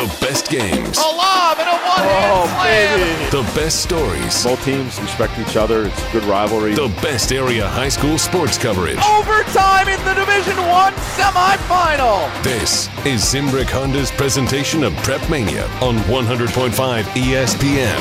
[0.00, 0.96] The best games.
[0.96, 3.00] A lob and a one-hand Oh, slam.
[3.00, 3.30] baby.
[3.30, 4.42] The best stories.
[4.44, 5.84] Both teams respect each other.
[5.88, 6.74] It's a good rivalry.
[6.74, 8.96] The best area high school sports coverage.
[8.96, 12.30] Overtime in the Division One semifinal.
[12.42, 18.00] This is Zimbrick Honda's presentation of Prep Mania on 100.5 ESPN.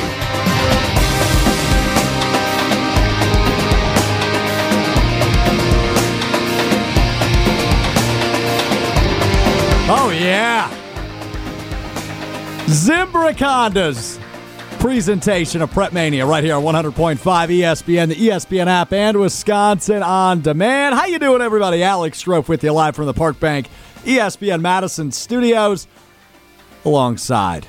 [9.91, 10.69] Oh, yeah.
[12.69, 14.19] Zimbrick Honda's
[14.77, 20.41] presentation of Prep Mania right here on 100.5 ESPN, the ESPN app, and Wisconsin On
[20.41, 20.93] Demand.
[20.93, 21.81] How you doing, everybody?
[21.81, 23.67] Alex Strofe with you live from the Park Bank
[24.03, 25.87] ESPN Madison studios
[26.85, 27.65] alongside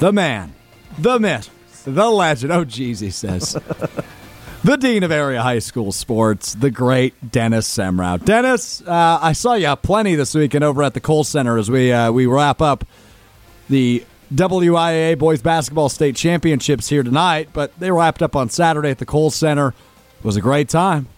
[0.00, 0.54] the man,
[0.98, 1.48] the myth,
[1.84, 2.52] the legend.
[2.52, 3.52] Oh, geez, he says.
[4.64, 8.22] the dean of area high school sports, the great Dennis Semrau.
[8.22, 11.90] Dennis, uh, I saw you plenty this weekend over at the Kohl Center as we
[11.90, 12.84] uh, we wrap up
[13.70, 18.98] the WIAA boys basketball state championships here tonight, but they wrapped up on Saturday at
[18.98, 19.68] the Kohl Center.
[20.18, 21.08] It was a great time.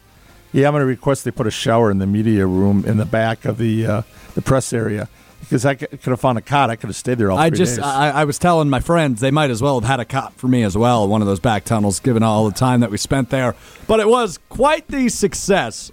[0.52, 3.04] yeah, I'm going to request they put a shower in the media room in the
[3.04, 4.02] back of the uh,
[4.34, 5.08] the press area
[5.40, 6.70] because I could have found a cot.
[6.70, 7.78] I could have stayed there all I just.
[7.80, 10.48] I, I was telling my friends they might as well have had a cot for
[10.48, 13.28] me as well, one of those back tunnels, given all the time that we spent
[13.30, 13.54] there.
[13.86, 15.90] But it was quite the success.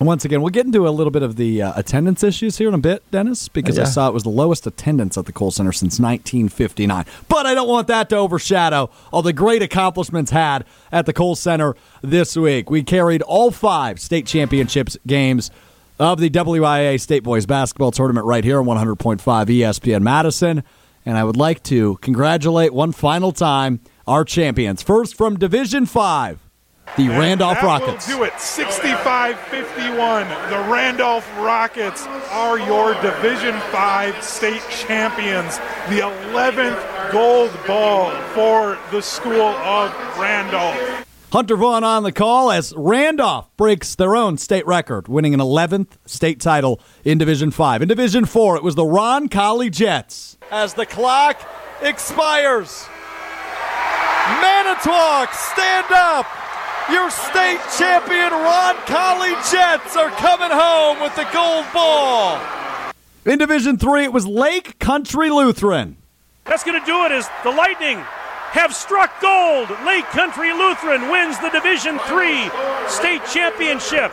[0.00, 2.74] Once again, we'll get into a little bit of the uh, attendance issues here in
[2.74, 5.72] a bit, Dennis, because I saw it was the lowest attendance at the Kohl Center
[5.72, 7.04] since 1959.
[7.28, 11.36] But I don't want that to overshadow all the great accomplishments had at the Kohl
[11.36, 12.70] Center this week.
[12.70, 15.50] We carried all five state championships games
[15.98, 20.64] of the WIAA State Boys Basketball Tournament right here on 100.5 ESPN Madison.
[21.04, 24.82] And I would like to congratulate one final time our champions.
[24.82, 26.38] First from Division 5,
[26.96, 28.08] the And Randolph that Rockets.
[28.08, 28.32] Will do it.
[28.34, 30.50] 65-51.
[30.50, 35.58] The Randolph Rockets are your Division 5 state champions.
[35.88, 41.06] The 11th gold ball for the school of Randolph.
[41.32, 45.96] Hunter Vaughn on the call as Randolph breaks their own state record, winning an 11th
[46.04, 47.82] state title in Division 5.
[47.82, 50.38] In Division 4, it was the Roncalli Jets.
[50.50, 51.40] As the clock
[51.82, 52.84] expires,
[54.40, 56.26] Manitowoc, stand up!
[56.88, 62.40] Your state champion Ron Colley Jets are coming home with the gold ball.
[63.24, 65.96] In Division 3, it was Lake Country Lutheran.
[66.46, 69.68] That's going to do it as the Lightning have struck gold.
[69.84, 72.48] Lake Country Lutheran wins the Division Three
[72.88, 74.10] state championship.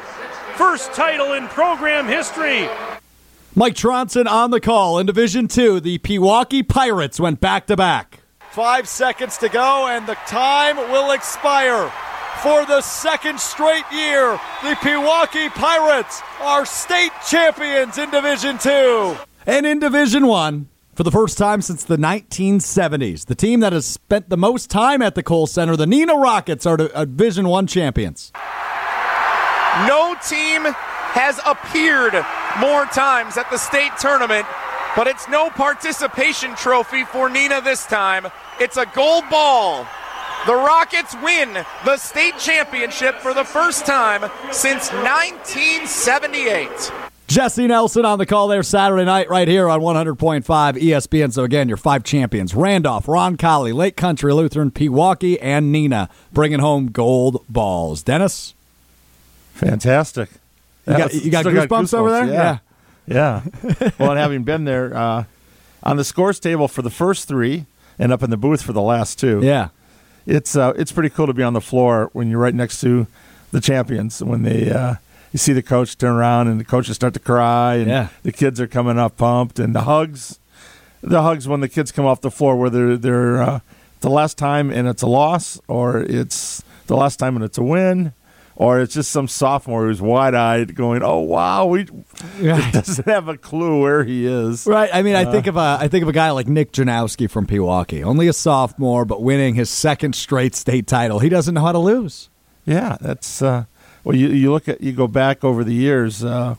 [0.56, 2.68] First title in program history.
[3.56, 5.00] Mike Tronson on the call.
[5.00, 8.20] In Division 2, the Pewaukee Pirates went back to back.
[8.52, 11.92] Five seconds to go, and the time will expire.
[12.44, 19.18] For the second straight year, the Pewaukee Pirates are state champions in Division 2.
[19.48, 23.88] And in Division 1, for the first time since the 1970s, the team that has
[23.88, 27.66] spent the most time at the Kohl Center, the Neenah Rockets, are uh, Division 1
[27.66, 28.32] champions.
[29.88, 30.62] No team
[31.14, 32.14] has appeared
[32.60, 34.46] more times at the state tournament,
[34.96, 38.28] but it's no participation trophy for Neenah this time.
[38.60, 39.88] It's a gold ball.
[40.46, 41.54] The Rockets win
[41.84, 46.92] the state championship for the first time since 1978.
[47.28, 51.34] Jesse Nelson on the call there Saturday night right here on 100.5 ESPN.
[51.34, 56.88] So again, your five champions, Randolph, Roncalli, Lake Country Lutheran, Pewaukee, and Neenah bringing home
[56.92, 58.02] gold balls.
[58.04, 58.54] Dennis,
[59.56, 60.30] Fantastic.
[60.86, 62.26] you got, That's- you got still goosebumps over there?
[62.28, 62.58] Yeah.
[63.08, 63.42] Yeah.
[64.00, 65.24] well, and having been there uh,
[65.84, 67.66] on the scores table for the first three
[68.00, 69.70] and up in the booth for the last two, Yeah.
[70.28, 73.08] It's uh, it's pretty cool to be on the floor when you're right next to
[73.52, 74.96] the champions when they uh,
[75.32, 78.08] you see the coach turn around and the coaches start to cry and Yeah.
[78.24, 80.40] the kids are coming up pumped and the hugs
[81.02, 83.60] the hugs when the kids come off the floor whether they're uh,
[84.02, 87.64] the last time and it's a loss or it's the last time and it's a
[87.64, 88.14] win
[88.60, 91.86] or it's just some sophomore who's wide-eyed going oh wow we
[92.42, 92.74] Right.
[92.74, 94.90] doesn't have a clue where he is Right.
[94.92, 97.46] I mean, I think of a I think of a guy like Nick Janowski from
[97.48, 101.20] Pewaukee, only a sophomore, but winning his second straight state title.
[101.20, 102.30] He doesn't know how to lose.
[102.66, 103.66] Yeah, that's uh,
[104.04, 104.16] well.
[104.16, 106.56] You you look at you go back over the years uh,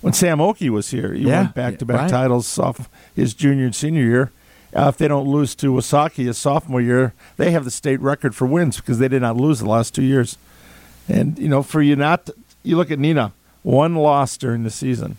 [0.00, 1.12] when Sam Oakey was here.
[1.12, 4.32] He Yeah, won back to back titles off his junior and senior year.
[4.74, 8.34] Uh, if they don't lose to Wasaki his sophomore year, they have the state record
[8.36, 10.38] for wins because they did not lose the last two years.
[11.10, 14.70] And you know, for you not, to- you look at Neenah, one loss during the
[14.70, 15.16] season.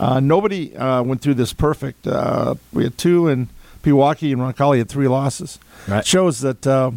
[0.00, 2.06] Uh, nobody uh, went through this perfect.
[2.06, 3.48] Uh, we had two, and
[3.82, 5.58] Pewaukee and Roncalli had three losses.
[5.86, 6.04] Right.
[6.04, 6.92] Shows that uh,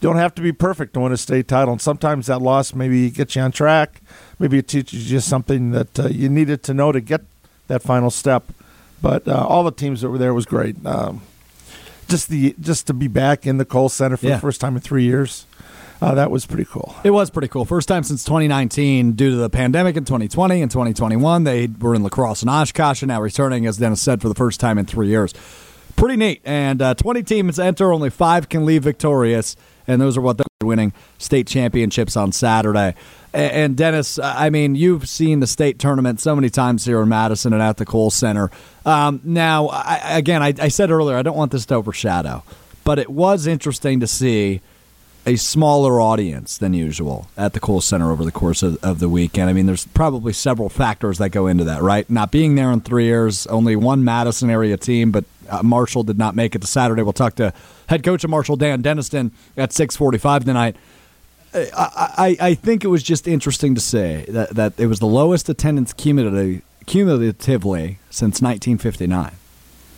[0.00, 1.72] don't have to be perfect to win a state title.
[1.72, 4.00] And sometimes that loss maybe gets you on track.
[4.38, 7.20] Maybe it teaches you something that uh, you needed to know to get
[7.68, 8.44] that final step.
[9.02, 10.74] But uh, all the teams that were there was great.
[10.84, 11.22] Um,
[12.08, 14.34] just the just to be back in the Kohl Center for Yeah.
[14.36, 15.46] the first time in three years,
[16.00, 16.94] uh, that was pretty cool.
[17.04, 17.64] It was pretty cool.
[17.64, 21.44] First time since 2019 due to the pandemic in 2020 and 2021.
[21.44, 24.34] They were in La Crosse and Oshkosh and now returning, as Dennis said, for the
[24.34, 25.34] first time in three years.
[25.96, 26.40] Pretty neat.
[26.44, 29.56] And uh, 20 teams enter, only five can leave victorious.
[29.86, 32.94] And those are what they're winning state championships on Saturday.
[33.34, 37.52] And Dennis, I mean, you've seen the state tournament so many times here in Madison
[37.52, 38.50] and at the Kohl Center.
[38.86, 42.42] Um, now, I, again, I, I said earlier, I don't want this to overshadow,
[42.84, 44.62] but it was interesting to see
[45.26, 49.08] a smaller audience than usual at the Kohl Center over the course of, of the
[49.08, 49.50] weekend.
[49.50, 52.08] I mean, there's probably several factors that go into that, right?
[52.08, 56.18] Not being there in three years, only one Madison area team, but uh, Marshall did
[56.18, 57.02] not make it to Saturday.
[57.02, 57.52] We'll talk to
[57.88, 60.76] head coach of Marshall, Dan Denniston, at 645 tonight.
[61.52, 65.06] I, I, I think it was just interesting to say that, that it was the
[65.06, 69.32] lowest attendance cumulatively, cumulatively since 1959.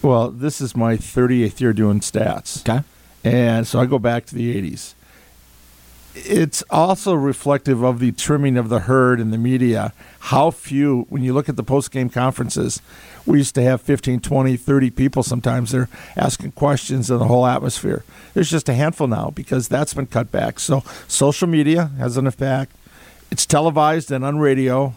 [0.00, 2.68] Well, this is my 38th year doing stats.
[2.68, 2.84] Okay.
[3.22, 4.94] And so I go back to the 80s.
[6.14, 9.94] It's also reflective of the trimming of the herd in the media.
[10.20, 12.82] How few, when you look at the post game conferences,
[13.24, 17.46] we used to have 15, 20, 30 people sometimes there asking questions in the whole
[17.46, 18.04] atmosphere.
[18.34, 20.60] There's just a handful now because that's been cut back.
[20.60, 22.72] So social media has an effect.
[23.30, 24.94] It's televised and on radio.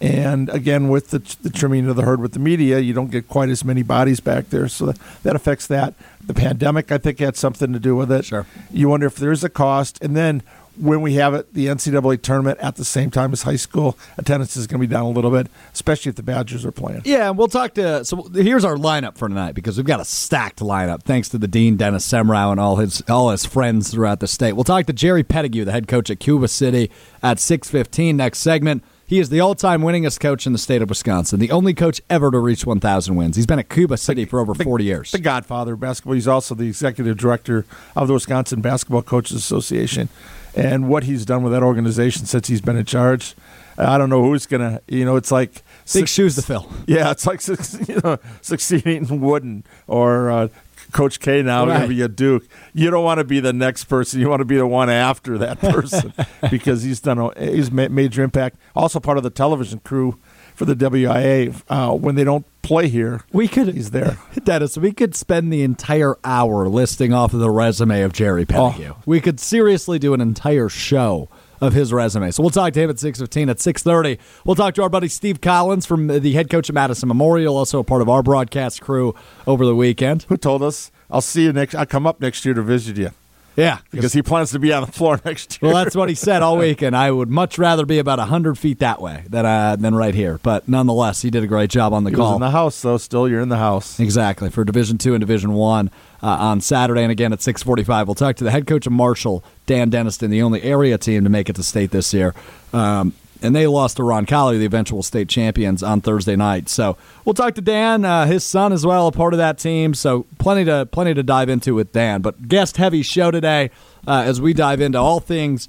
[0.00, 3.28] And again, with the, the trimming of the herd with the media, you don't get
[3.28, 4.68] quite as many bodies back there.
[4.68, 4.92] So
[5.22, 5.94] that, affects that.
[6.22, 8.24] The pandemic, I think, had something to do with it.
[8.24, 8.46] Sure.
[8.70, 10.02] You wonder if there's a cost.
[10.02, 10.42] And then
[10.76, 14.56] when we have it, the NCAA tournament at the same time as high school, attendance
[14.56, 17.02] is going to be down a little bit, especially if the Badgers are playing.
[17.04, 18.04] Yeah, and we'll talk to.
[18.04, 21.48] So here's our lineup for tonight because we've got a stacked lineup thanks to the
[21.48, 24.54] dean Dennis Semrau and all his all his friends throughout the state.
[24.54, 26.90] We'll talk to Jerry Petitgoue, the head coach at Cuba City,
[27.22, 28.82] at six fifteen next segment.
[29.06, 32.30] He is the all-time winningest coach in the state of Wisconsin, the only coach ever
[32.30, 33.36] to reach 1,000 wins.
[33.36, 35.12] He's been at Cuba City for over 40 years.
[35.12, 36.14] The godfather of basketball.
[36.14, 40.08] He's also the executive director of the Wisconsin Basketball Coaches Association.
[40.56, 43.34] And what he's done with that organization since he's been in charge,
[43.76, 45.62] I don't know who's going to, you know, it's like.
[45.92, 46.70] Big shoes to fill.
[46.86, 47.46] Yeah, it's like
[47.88, 50.48] you know, succeeding Wooden or uh,
[50.94, 52.46] Coach K now going to be a Duke.
[52.72, 54.20] You don't want to be the next person.
[54.20, 56.14] You want to be the one after that person
[56.50, 58.56] because he's done a he's ma- major impact.
[58.74, 60.18] Also part of the television crew
[60.54, 61.62] for the WIAA.
[61.68, 64.18] Uh, when they don't play here, We could, he's there.
[64.44, 64.78] Dennis.
[64.78, 68.90] We could spend the entire hour listing off of the resume of Jerry Petitgoue.
[68.92, 69.02] Oh.
[69.04, 71.28] We could seriously do an entire show
[71.64, 72.30] of his resume.
[72.30, 73.48] So we'll talk to him at six fifteen.
[73.48, 76.74] At six thirty, we'll talk to our buddy Steve Collins from the head coach of
[76.74, 79.14] Madison Memorial, also a part of our broadcast crew
[79.46, 80.24] over the weekend.
[80.28, 80.90] Who told us?
[81.10, 81.74] I'll see you next.
[81.74, 83.10] I'll come up next year to visit you
[83.56, 85.70] Yeah, because he plans to be on the floor next year.
[85.72, 86.96] Well, that's what he said all weekend.
[86.96, 90.40] I would much rather be about hundred feet that way than uh, than right here.
[90.42, 92.34] But nonetheless, he did a great job on the He call.
[92.34, 92.96] in the house though.
[92.96, 94.00] Still, you're in the house.
[94.00, 95.90] Exactly for Division Two and Division One
[96.24, 98.08] uh, on Saturday, and again at six forty-five.
[98.08, 101.30] We'll talk to the head coach of Marshall, Dan Denniston, the only area team to
[101.30, 102.34] make it to state this year.
[102.72, 103.12] Um,
[103.42, 106.70] and they lost to Roncalli, the eventual state champions, on Thursday night.
[106.70, 109.92] So we'll talk to Dan, uh, his son as well, a part of that team.
[109.92, 112.22] So plenty to plenty to dive into with Dan.
[112.22, 113.70] But guest heavy show today
[114.06, 115.68] uh, as we dive into all things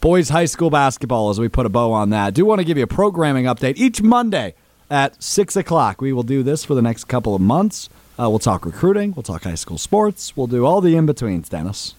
[0.00, 2.34] boys high school basketball as we put a bow on that.
[2.34, 4.54] do want to give you a programming update each Monday
[4.90, 6.00] at 6 o'clock.
[6.00, 7.88] We will do this for the next couple of months.
[8.22, 11.48] Uh, we'll talk recruiting, we'll talk high school sports, we'll do all the in betweens,
[11.48, 11.94] Dennis,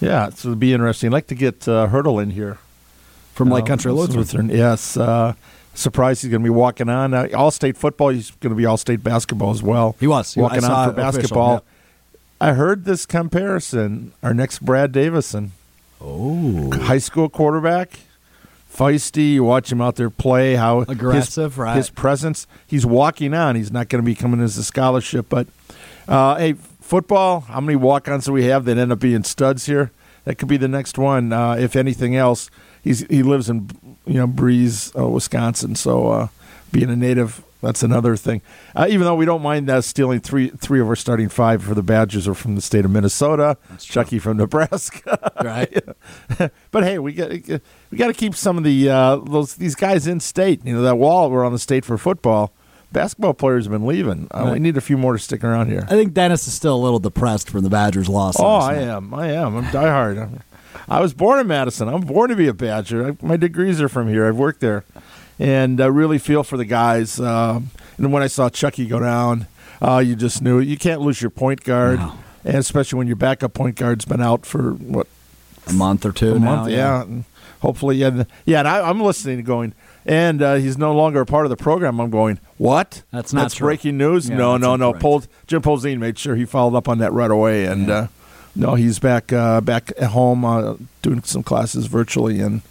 [0.00, 1.08] Yeah, so it'll be interesting.
[1.10, 2.58] I'd like to get uh, Haertle in here.
[3.34, 4.48] from Lake Uh, Country Lutheran.
[4.48, 4.96] Yes.
[4.96, 5.34] Uh,
[5.74, 7.14] surprised he's going to be walking on.
[7.14, 9.94] Uh, all state football, he's going to be all state basketball as well.
[10.00, 10.36] He was.
[10.36, 11.52] Walking on for official, basketball.
[11.54, 11.64] yep.
[12.40, 14.12] I heard this comparison.
[14.22, 15.52] Our next Brad Davison.
[16.00, 16.70] Oh.
[16.72, 18.00] High school quarterback.
[18.72, 19.34] Feisty.
[19.34, 20.54] You watch him out there play.
[20.54, 21.76] How his- Aggressive, right.
[21.76, 22.46] His presence.
[22.66, 23.56] He's walking on.
[23.56, 25.26] He's not going to be coming as a scholarship.
[25.28, 25.48] But,
[26.08, 29.66] uh, hey, football, how many walk ons do we have that end up being studs
[29.66, 29.90] here?
[30.24, 31.32] That could be the next one.
[31.32, 32.50] Uh, if anything else,
[32.84, 33.70] he's he lives in
[34.06, 35.74] you know Breeze, uh, Wisconsin.
[35.74, 36.28] So uh,
[36.70, 38.42] being a native, that's another thing.
[38.74, 41.74] Uh, even though we don't mind uh, stealing three three of our starting five for
[41.74, 45.32] the Badgers are from the state of Minnesota, Chucky from Nebraska.
[45.42, 45.82] Right.
[46.70, 50.06] but hey, we got we got to keep some of the uh, those these guys
[50.06, 50.64] in state.
[50.64, 52.52] You know that wall we're on the state for football.
[52.92, 54.26] Basketball players have been leaving.
[54.32, 55.84] Uh, We need a few more to stick around here.
[55.86, 58.36] I think Dennis is still a little depressed from the Badgers' loss.
[58.38, 58.82] Oh, I night.
[58.82, 59.14] am.
[59.14, 59.56] I am.
[59.56, 60.40] I'm diehard.
[60.88, 61.86] I was born in Madison.
[61.88, 63.10] I'm born to be a Badger.
[63.12, 64.26] I, my degrees are from here.
[64.26, 64.84] I've worked there,
[65.40, 67.18] and I really feel for the guys.
[67.18, 69.46] Um, and when I saw Chucky go down,
[69.82, 72.12] uh, you just knew you can't lose your point guard, No.
[72.44, 75.06] and especially when your backup point guard's been out for what
[75.66, 76.56] A month or two a now.
[76.56, 77.02] month, yeah.
[77.02, 77.24] And
[77.62, 78.58] hopefully, yeah, yeah.
[78.60, 79.74] And I, I'm listening, and going,
[80.06, 82.00] and uh, he's no longer a part of the program.
[82.00, 83.02] I'm going, what?
[83.10, 83.66] That's not That's true.
[83.66, 84.28] breaking news.
[84.28, 84.92] Yeah, no, no, no.
[84.94, 87.94] Pol- Jim Polzin made sure he followed up on that right away, and Yeah.
[87.94, 88.06] uh,
[88.56, 92.62] no, he's back uh, back at home uh, doing some classes virtually, and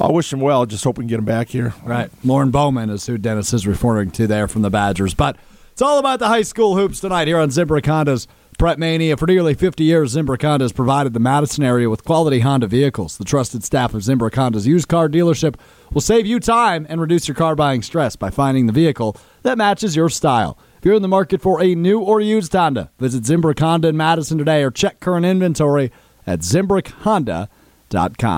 [0.00, 0.64] I wish him well.
[0.66, 1.74] Just hope we can get him back here.
[1.82, 2.10] Right.
[2.24, 5.14] Lorne Bowman is who Dennis is referring to there from the Badgers.
[5.14, 5.36] But
[5.72, 8.28] it's all about the high school hoops tonight here on Zimbrick Honda's
[8.58, 9.16] Prep Mania.
[9.16, 13.16] For nearly 50 years, Zimbrick Honda has provided the Madison area with quality Honda vehicles.
[13.18, 15.56] The trusted staff of Zimbrick Honda's used car dealership
[15.92, 19.58] will save you time and reduce your car buying stress by finding the vehicle that
[19.58, 20.58] matches your style.
[20.78, 23.96] If you're in the market for a new or used Honda, visit Zimbrick Honda in
[23.96, 25.90] Madison today or check current inventory
[26.26, 27.48] at ZimbrickHonda.com.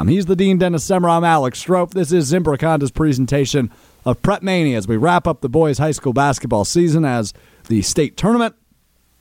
[0.08, 1.16] He's the Dean Dennis Semrau.
[1.16, 1.92] I'm Alex Strope.
[1.92, 3.72] This is Zimbrick Honda's presentation
[4.04, 7.34] of Prep Mania as we wrap up the boys' high school basketball season as
[7.68, 8.54] the state tournament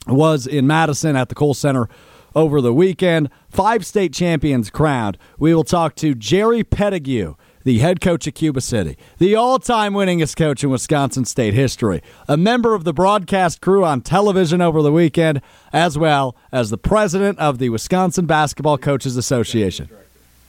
[0.05, 1.89] was in Madison at the Kohl Center
[2.35, 3.31] over the weekend.
[3.49, 5.17] Five state champions crowned.
[5.39, 9.93] We will talk to Jerry Petitgoue, the head coach of Cuba City, the all time
[9.93, 14.83] winningest coach in Wisconsin state history, a member of the broadcast crew on television over
[14.83, 15.41] the weekend,
[15.73, 19.89] as well as the president of the Wisconsin Basketball Coaches Association.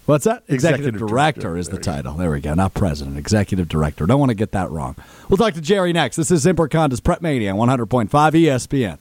[0.06, 0.42] What's that?
[0.48, 1.56] Executive, Executive director, director.
[1.56, 2.14] is the title.
[2.14, 2.54] There we go.
[2.54, 4.06] Not president, executive director.
[4.06, 4.96] Don't want to get that wrong.
[5.28, 6.16] We'll talk to Jerry next.
[6.16, 8.98] This is Zimbrick Honda's Prep Mania 100.5 ESPN.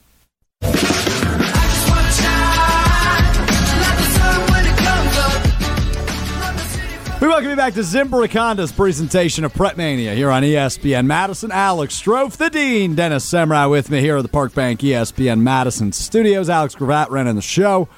[7.20, 11.50] We welcome you back to Zimbrick Honda's presentation of Prep Mania here on ESPN Madison.
[11.52, 15.92] Alex Strofe, the Dean, Dennis Semrau with me here at the Park Bank ESPN Madison
[15.92, 16.48] studios.
[16.48, 17.88] Alex Gravatt running the show.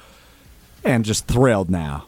[0.83, 2.07] And just thrilled now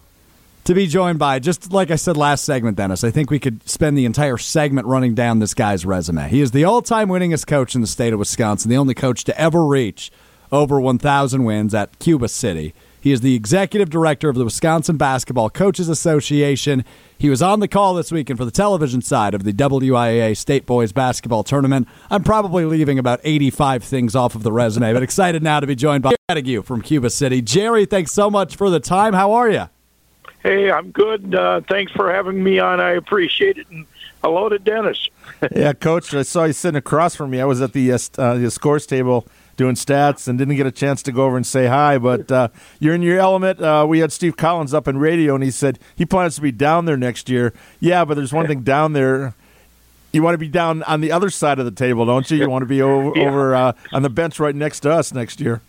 [0.65, 3.67] to be joined by, just like I said last segment, Dennis, I think we could
[3.69, 6.27] spend the entire segment running down this guy's resume.
[6.27, 9.23] He is the all time winningest coach in the state of Wisconsin, the only coach
[9.25, 10.11] to ever reach
[10.51, 12.73] over 1,000 wins at Cuba City.
[12.99, 16.83] He is the executive director of the Wisconsin Basketball Coaches Association.
[17.19, 20.65] He was on the call this weekend for the television side of the WIAA State
[20.65, 21.87] Boys Basketball Tournament.
[22.09, 25.75] I'm probably leaving about 85 things off of the resume, but excited now to be
[25.75, 27.43] joined by Petitgoue from Cuba City.
[27.43, 29.13] Jerry, thanks so much for the time.
[29.13, 29.69] How are you?
[30.45, 31.33] Hey, I'm good.
[31.33, 32.79] Uh, thanks for having me on.
[32.79, 33.67] I appreciate it.
[33.71, 33.87] And
[34.23, 35.09] hello to Dennis.
[35.55, 37.41] yeah, coach, I saw you sitting across from me.
[37.41, 40.71] I was at the uh, uh, the scores table doing stats and didn't get a
[40.71, 41.97] chance to go over and say hi.
[41.97, 42.49] But uh,
[42.79, 43.59] you're in your element.
[43.59, 46.51] Uh, we had Steve Collins up in radio, and he said he plans to be
[46.51, 47.51] down there next year.
[47.79, 49.33] Yeah, but there's one thing down there.
[50.11, 52.37] You want to be down on the other side of the table, don't you?
[52.37, 53.27] You want to be over, Yeah.
[53.27, 55.61] over uh, on the bench right next to us next year.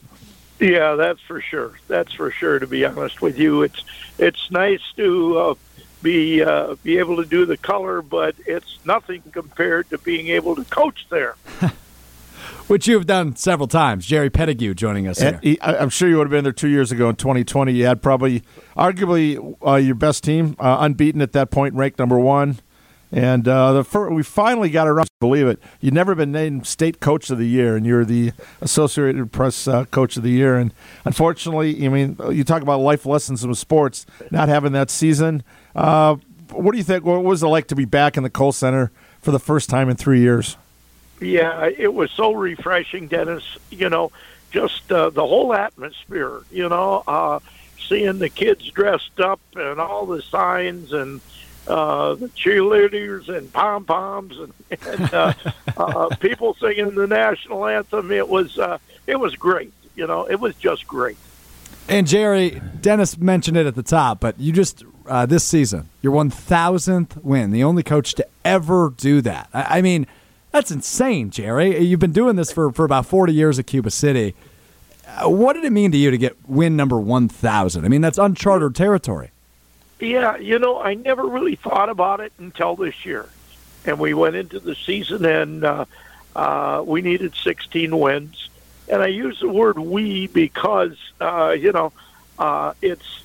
[0.61, 1.73] Yeah, that's for sure.
[1.89, 2.59] That's for sure.
[2.59, 3.85] To be honest with you, it's
[4.19, 5.55] it's nice to uh,
[6.03, 10.57] be uh, be able to do the color, but it's nothing compared to being able
[10.57, 11.35] to coach there.
[12.69, 14.07] which you have done several times.
[14.07, 15.53] Jerry Petitgoue joining us And here.
[15.55, 17.73] he, I- I'm sure you would have been there two years ago in 2020.
[17.73, 18.43] You had probably,
[18.77, 22.59] arguably, uh, your best team, uh, unbeaten at that point, ranked number one.
[23.17, 25.09] And uh, the we finally got around.
[25.21, 29.33] Believe it, you'd never been named state coach of the year, and you're the Associated
[29.33, 30.59] Press uh, coach of the year.
[30.59, 30.75] And
[31.07, 35.43] unfortunately, I mean, you talk about life lessons in sports, not having that season.
[35.75, 36.17] Uh,
[36.51, 37.07] what do you think?
[37.07, 38.93] What was it like to be back in the Kohl Center
[39.23, 40.59] for the first time in three years?
[41.19, 43.57] Yeah, it was so refreshing, Dennis.
[43.71, 44.13] You know,
[44.51, 46.43] just uh, the whole atmosphere.
[46.51, 47.39] You know, uh,
[47.79, 51.23] seeing the kids dressed up and all the signs and
[51.69, 54.53] uh, the cheerleaders and pom poms and,
[54.87, 55.33] and uh,
[55.77, 58.11] uh, people singing the national anthem.
[58.11, 59.73] It was uh, it was great.
[59.95, 61.17] You know, it was just great.
[61.89, 66.13] And Jerry, Dennis mentioned it at the top, but you just uh, this season your
[66.13, 69.49] 1,000th win, the only coach to ever do that.
[69.55, 70.07] I, I mean,
[70.51, 71.79] that's insane, Jerry.
[71.79, 74.35] You've been doing this for, for about 40 years at Cuba City.
[75.07, 77.85] Uh, what did it mean to you to get win number 1,000?
[77.85, 79.31] I mean, that's uncharted territory.
[79.99, 83.29] Yeah, you know, I never really thought about it until this year.
[83.85, 85.85] And we went into the season and uh,
[86.35, 88.51] uh, we needed 16 wins.
[88.89, 91.93] And I use the word we because, uh, you know,
[92.39, 93.25] uh, it's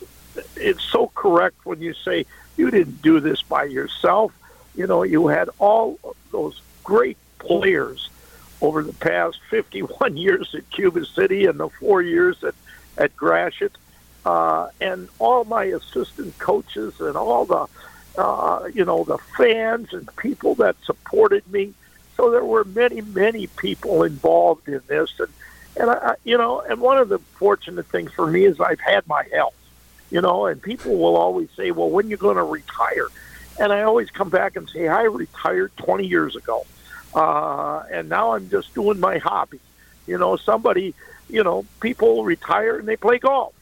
[0.56, 2.26] it's so correct when you say
[2.56, 4.32] you didn't do this by yourself.
[4.76, 6.00] You know, you had all
[6.32, 8.10] those great players
[8.62, 12.56] over the past 51 years at Cuba City and the four years at,
[12.98, 13.76] at Gratiot
[14.26, 17.68] uh, and all my assistant coaches and all the
[18.18, 21.74] uh, you know the fans and people that supported me.
[22.18, 25.30] So there were many many people involved in this, and
[25.80, 29.08] and I, you know and one of the fortunate things for me is I've had
[29.08, 29.56] my health,
[30.12, 33.08] you know, and people will always say, well, when you going to retire?
[33.60, 36.66] And I always come back and say, I retired 20 years ago,
[37.14, 39.60] uh, and now I'm just doing my hobby.
[40.08, 40.96] You know, somebody,
[41.30, 43.54] you know, people retire and they play golf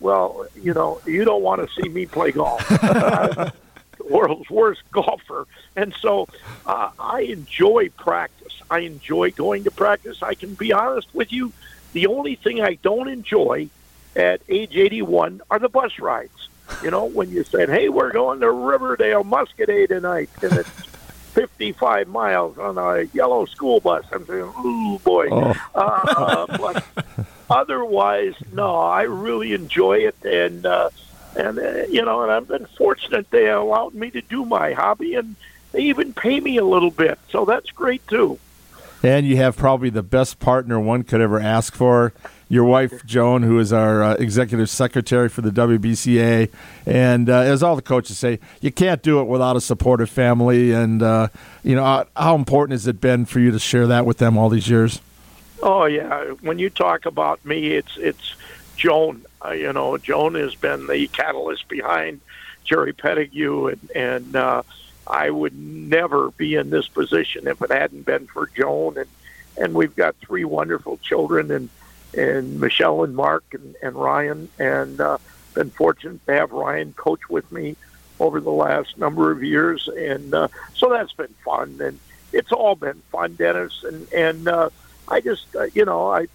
[0.00, 2.64] well, you know, you don't want to see me play golf.
[3.98, 6.28] The world's worst golfer, and so
[6.66, 8.60] uh, I enjoy practice.
[8.70, 10.22] I enjoy going to practice.
[10.22, 11.52] I can be honest with you.
[11.94, 13.70] The only thing I don't enjoy
[14.14, 16.48] at age 81 are the bus rides.
[16.82, 20.68] You know, when you said, "Hey, we're going to Riverdale Muscoda tonight," and it's
[21.32, 24.04] 55 miles on a yellow school bus.
[24.12, 25.54] I'm saying, "Ooh, boy!" Oh.
[25.74, 26.84] Uh, but
[27.50, 30.90] otherwise, no, I really enjoy it, and uh,
[31.36, 35.14] and uh, you know, and I've been fortunate they allowed me to do my hobby,
[35.14, 35.36] and
[35.72, 38.38] they even pay me a little bit, so that's great too.
[39.02, 42.12] And you have probably the best partner one could ever ask for.
[42.48, 46.50] Your wife, Joan, who is our uh, executive secretary for the WBCA.
[46.86, 50.72] And uh, as all the coaches say, you can't do it without a supportive family.
[50.72, 51.28] And, uh,
[51.64, 54.38] you know, how, how important has it been for you to share that with them
[54.38, 55.00] all these years?
[55.62, 58.34] Oh yeah, when you talk about me, it's it's
[58.76, 59.24] Joan.
[59.44, 62.20] Uh, you know, Joan has been the catalyst behind
[62.64, 64.62] Jerry Petitgoue, and and uh,
[65.06, 68.98] I would never be in this position if it hadn't been for Joan.
[68.98, 69.08] And
[69.56, 71.68] and we've got three wonderful children, and
[72.14, 75.18] and Michelle and Mark and, and Ryan, and uh,
[75.54, 77.76] been fortunate to have Ryan coach with me
[78.20, 81.98] over the last number of years, and uh, so that's been fun, and
[82.32, 84.70] it's all been fun, Dennis, and and uh,
[85.08, 86.26] I just uh, you know I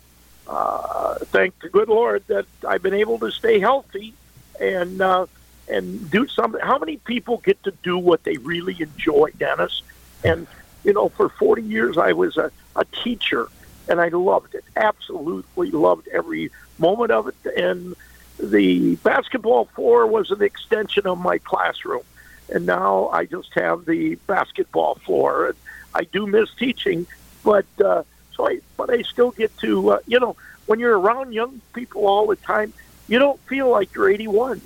[0.47, 4.13] uh, thank the good Lord that I've been able to stay healthy
[4.59, 5.25] and uh,
[5.69, 6.61] and do something.
[6.61, 9.81] How many people get to do what they really enjoy, Dennis?
[10.23, 10.47] And
[10.83, 13.47] you know, for 40 years I was a, a teacher,
[13.87, 14.63] and I loved it.
[14.75, 17.35] Absolutely loved every moment of it.
[17.57, 17.95] And
[18.39, 22.03] the basketball floor was an extension of my classroom,
[22.49, 25.47] and now I just have the basketball floor.
[25.47, 25.55] And
[25.93, 27.05] I do miss teaching,
[27.43, 28.03] but uh,
[28.35, 30.35] so I, but I still get to, uh, you know,
[30.65, 32.73] when you're around young people all the time,
[33.07, 34.61] you don't feel like you're 81.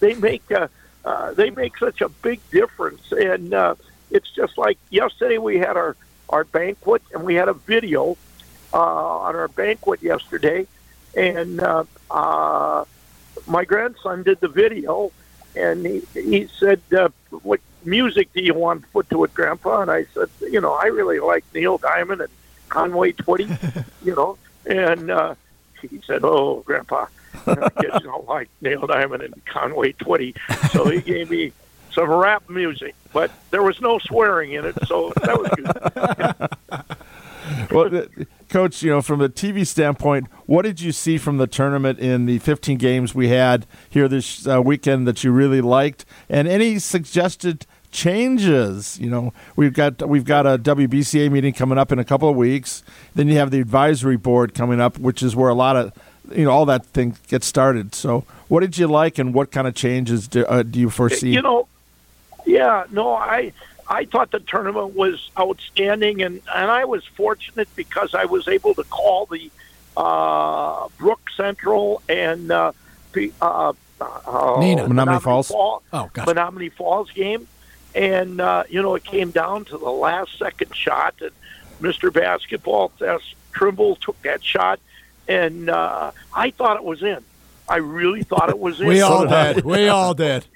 [0.00, 0.68] They make uh,
[1.04, 3.74] uh, they make such a big difference, and uh,
[4.10, 5.96] it's just like yesterday we had our
[6.28, 8.16] our banquet, and we had a video
[8.72, 10.66] uh, on our banquet yesterday,
[11.16, 12.84] and uh, uh,
[13.46, 15.12] my grandson did the video,
[15.56, 19.82] and he he said, uh, "What music do you want to put to it, Grandpa?"
[19.82, 22.30] And I said, "You know, I really like Neil Diamond and
[22.72, 25.34] Conway Twitty, you know." And uh,
[25.80, 27.06] he said, "Oh, Grandpa,
[27.46, 30.34] you know, kids don't like Neil Diamond and Conway Twitty,"
[30.70, 31.52] so he gave me
[31.92, 35.68] some rap music, but there was no swearing in it, so that was good.
[37.70, 38.06] well,
[38.48, 42.26] Coach, you know, from a TV standpoint, what did you see from the tournament in
[42.26, 46.78] the 15 games we had here this uh, weekend that you really liked, and any
[46.78, 48.98] suggested changes?
[48.98, 52.36] You know, we've got we've got a WBCA meeting coming up in a couple of
[52.36, 52.82] weeks.
[53.14, 55.92] Then you have the advisory board coming up, which is where a lot of
[56.34, 57.94] you know all that thing gets started.
[57.94, 61.32] So, what did you like, and what kind of changes do, uh, do you foresee?
[61.32, 61.68] You know,
[62.44, 63.52] yeah, no, I
[63.88, 68.74] I thought the tournament was outstanding, and and I was fortunate because I was able
[68.74, 69.50] to call the
[69.96, 72.72] uh, Brook Central and uh,
[73.12, 74.04] P- uh, uh,
[74.56, 74.86] Neenah.
[74.88, 75.48] Menomonee Falls?
[75.48, 76.32] Fall, Oh, gotcha.
[76.34, 77.46] Menomonee Falls game,
[77.94, 81.30] and uh, you know it came down to the last second shot, and
[81.80, 82.12] Mr.
[82.12, 84.80] Basketball Seth Trimble took that shot,
[85.28, 87.22] and uh, I thought it was in.
[87.68, 88.86] I really thought it was in.
[88.86, 89.64] We all did did.
[89.64, 90.46] We all did.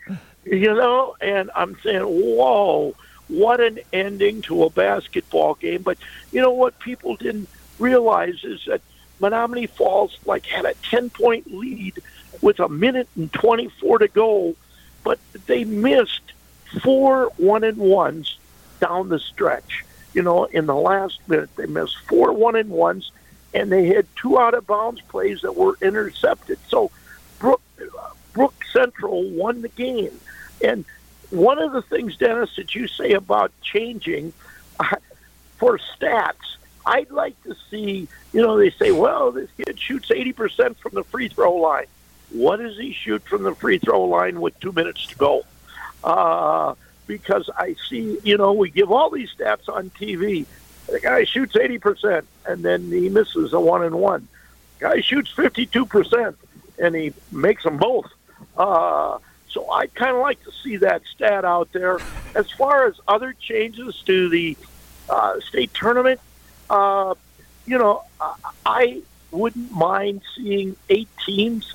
[0.44, 2.94] you know, and I'm saying, whoa,
[3.29, 5.83] what an ending to a basketball game.
[5.83, 5.99] But
[6.33, 8.81] you know what people didn't realize is that
[9.20, 11.99] Menomonee Falls like had a 10 point lead
[12.40, 14.55] with a minute and 24 to go,
[15.03, 16.25] but they missed
[16.83, 18.38] four one and ones
[18.81, 19.85] down the stretch.
[20.12, 23.12] You know, in the last minute, they missed four one and ones,
[23.52, 26.59] and they had two out of bounds plays that were intercepted.
[26.68, 26.90] So,
[27.38, 27.61] Brook,
[28.33, 30.18] Brook Central won the game.
[30.64, 30.85] And
[31.31, 34.33] one of the things, Dennis, that you say about changing
[34.81, 34.96] uh,
[35.59, 40.76] for stats, I'd like to see, you know, they say, well, this kid shoots 80%
[40.76, 41.87] from the free throw line.
[42.31, 45.44] What does he shoot from the free throw line with two minutes to go?
[46.07, 46.75] Uh,
[47.09, 50.47] because I see, you know, we give all these stats on TV.
[50.88, 54.29] The guy shoots 80%, and then he misses a one and one.
[54.79, 56.35] Guy shoots 52%,
[56.79, 58.07] and he makes them both.
[58.57, 59.19] Uh,
[59.51, 62.03] so I kind of like to see that stat out there.
[62.35, 64.57] As far as other changes to the
[65.09, 66.21] uh, state tournament,
[66.71, 67.14] uh,
[67.66, 68.03] you know,
[68.64, 71.75] I- wouldn't mind seeing eight teams.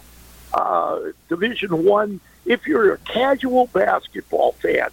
[0.54, 2.20] Uh, Division One.
[2.51, 4.89] If you're a casual basketball fan,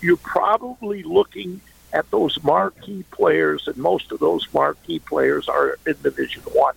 [0.00, 1.60] you're probably looking
[1.92, 6.74] at those marquee players, and most of those marquee players are in Division One.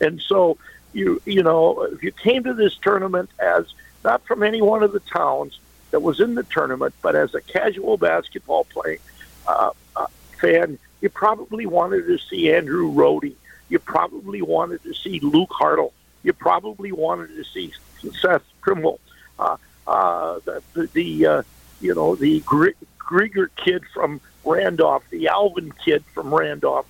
[0.00, 0.58] And so
[0.92, 4.90] you you know if you came to this tournament as not from any one of
[4.90, 5.60] the towns,
[5.92, 8.98] that was in the tournament, but as a casual basketball playing
[9.46, 10.06] uh, uh,
[10.40, 13.34] fan, you probably wanted to see Andrew Rohde.
[13.68, 15.92] You probably wanted to see Luke Haertle.
[16.24, 17.72] You probably wanted to see
[18.20, 18.98] Seth Trimble.
[19.40, 21.42] Uh, uh, the the, uh,
[21.80, 26.86] you know the Grieger kid from Randolph, the Alvin kid from Randolph,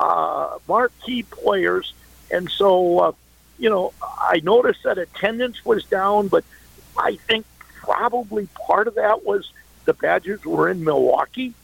[0.00, 1.94] uh, marquee players,
[2.30, 3.12] and so uh,
[3.58, 6.44] you know I noticed that attendance was down, but
[6.98, 9.50] I think probably part of that was
[9.84, 11.54] the Badgers were in Milwaukee,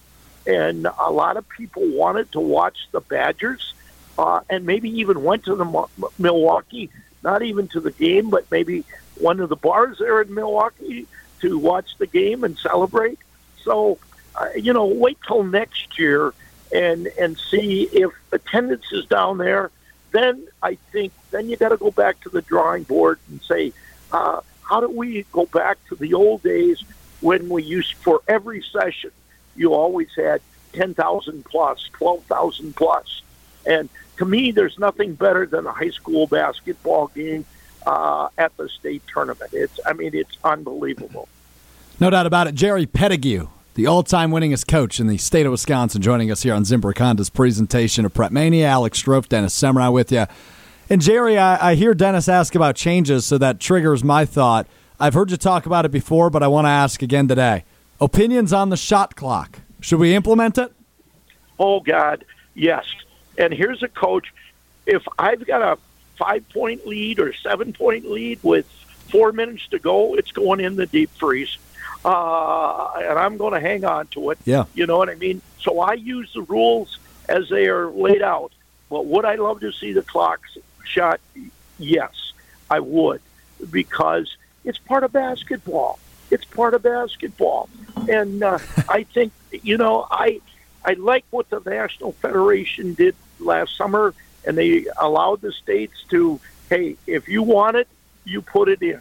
[0.47, 3.75] and a lot of people wanted to watch the Badgers,
[4.17, 6.91] uh, and maybe even went to the Milwaukee,
[7.25, 8.85] not even to the game, but maybe
[9.21, 11.07] one of the bars there in Milwaukee
[11.41, 13.19] to watch the game and celebrate.
[13.63, 13.99] So,
[14.35, 16.33] uh, you know, wait till next year
[16.73, 19.71] and and see if attendance is down there.
[20.11, 23.73] Then I think then you got to go back to the drawing board and say,
[24.13, 26.83] uh, how do we go back to the old days
[27.21, 29.11] when we used for every session
[29.57, 30.41] you always had
[30.73, 33.23] ten thousand plus, twelve thousand plus,
[33.67, 37.45] and to me, there's nothing better than a high school basketball game
[37.89, 39.51] uh, at the state tournament.
[39.55, 41.27] It's, I mean, it's unbelievable.
[41.99, 42.55] No doubt about it.
[42.55, 46.65] Jerry Petitgoue, the all-time winningest coach in the state of Wisconsin, joining us here on
[46.65, 48.67] Zimbrick Honda's presentation of Prep Mania.
[48.67, 50.27] Alex Strofe, Dennis Semrau with you.
[50.91, 54.67] And Jerry, I, I hear Dennis ask about changes, so that triggers my thought.
[55.01, 57.65] I've heard you talk about it before, but I want to ask again today.
[58.01, 59.61] Opinions on the shot clock.
[59.81, 60.73] Should we implement it?
[61.59, 62.25] Oh, God,
[62.55, 62.85] yes.
[63.39, 64.33] And here's a coach.
[64.87, 65.79] If I've got a
[66.19, 68.67] five point lead or seven point lead with
[69.11, 71.57] four minutes to go, it's going in the deep freeze.
[72.05, 74.39] Uh, and I'm going to hang on to it.
[74.45, 74.65] Yeah.
[74.75, 75.43] You know what I mean?
[75.61, 78.53] So I use the rules as they are laid out.
[78.89, 80.41] But would I love to see the clock
[80.85, 81.21] shot?
[81.79, 82.33] Yes,
[82.71, 83.21] I would,
[83.71, 85.99] because it's part of basketball.
[86.31, 87.69] It's part of basketball,
[88.09, 90.41] and uh, I think you know I
[90.85, 94.15] I like what the National Federation did last summer,
[94.49, 97.87] and they allowed the states to, hey, if you want it,
[98.25, 98.99] you put it in.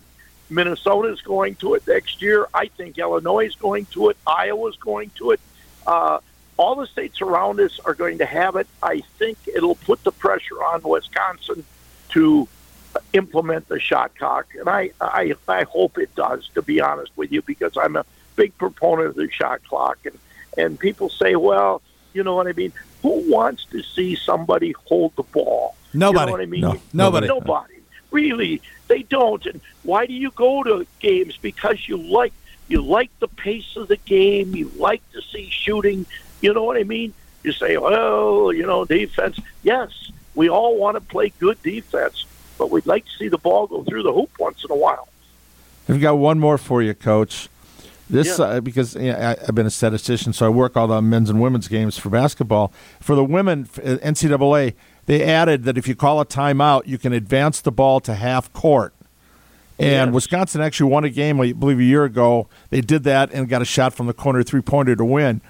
[0.49, 2.47] Minnesota is going to it next year.
[2.53, 4.17] I think Illinois is going to it.
[4.27, 5.39] Iowa is going to it.
[5.87, 6.19] Uh,
[6.57, 8.67] all the states around us are going to have it.
[8.83, 11.63] I think it'll put the pressure on Wisconsin
[12.09, 12.47] to
[13.13, 16.49] implement the shot clock, and I, I I hope it does.
[16.55, 18.05] To be honest with you, because I'm a
[18.35, 20.17] big proponent of the shot clock, and
[20.57, 21.81] and people say, well,
[22.13, 22.73] you know what I mean?
[23.01, 25.75] Who wants to see somebody hold the ball?
[25.93, 26.19] Nobody.
[26.19, 26.61] You know what I mean?
[26.61, 26.79] No.
[26.93, 27.27] Nobody.
[27.27, 27.73] Nobody.
[28.11, 29.45] Really, they don't.
[29.45, 31.37] And why do you go to games?
[31.37, 32.33] Because you like
[32.67, 34.55] you like the pace of the game.
[34.55, 36.05] You like to see shooting.
[36.41, 37.13] You know what I mean?
[37.43, 39.39] You say, well, you know, defense.
[39.63, 42.25] Yes, we all want to play good defense,
[42.57, 45.07] but we'd like to see the ball go through the hoop once in a while.
[45.89, 47.49] I've got one more for you, Coach.
[48.09, 48.45] This Yeah.
[48.45, 51.41] uh, because yeah, I, I've been a statistician, so I work all the men's and
[51.41, 52.71] women's games for basketball.
[53.01, 54.73] For the women, uh, NCAA,
[55.07, 58.51] they added that if you call a timeout, you can advance the ball to half
[58.53, 58.93] court.
[59.79, 60.13] And Yes.
[60.15, 62.47] Wisconsin actually won a game, I believe, a year ago.
[62.69, 65.41] They did that and got a shot from the corner three pointer to win.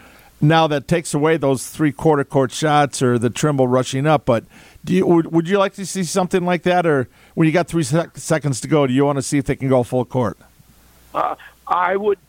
[0.42, 4.26] Now that takes away those three quarter court shots or the Trimble rushing up.
[4.26, 4.44] But
[4.84, 7.68] do you would, would you like to see something like that, or when you got
[7.68, 10.06] three sec- seconds to go, do you want to see if they can go full
[10.06, 10.38] court?
[11.16, 11.36] Uh,
[11.68, 12.20] I would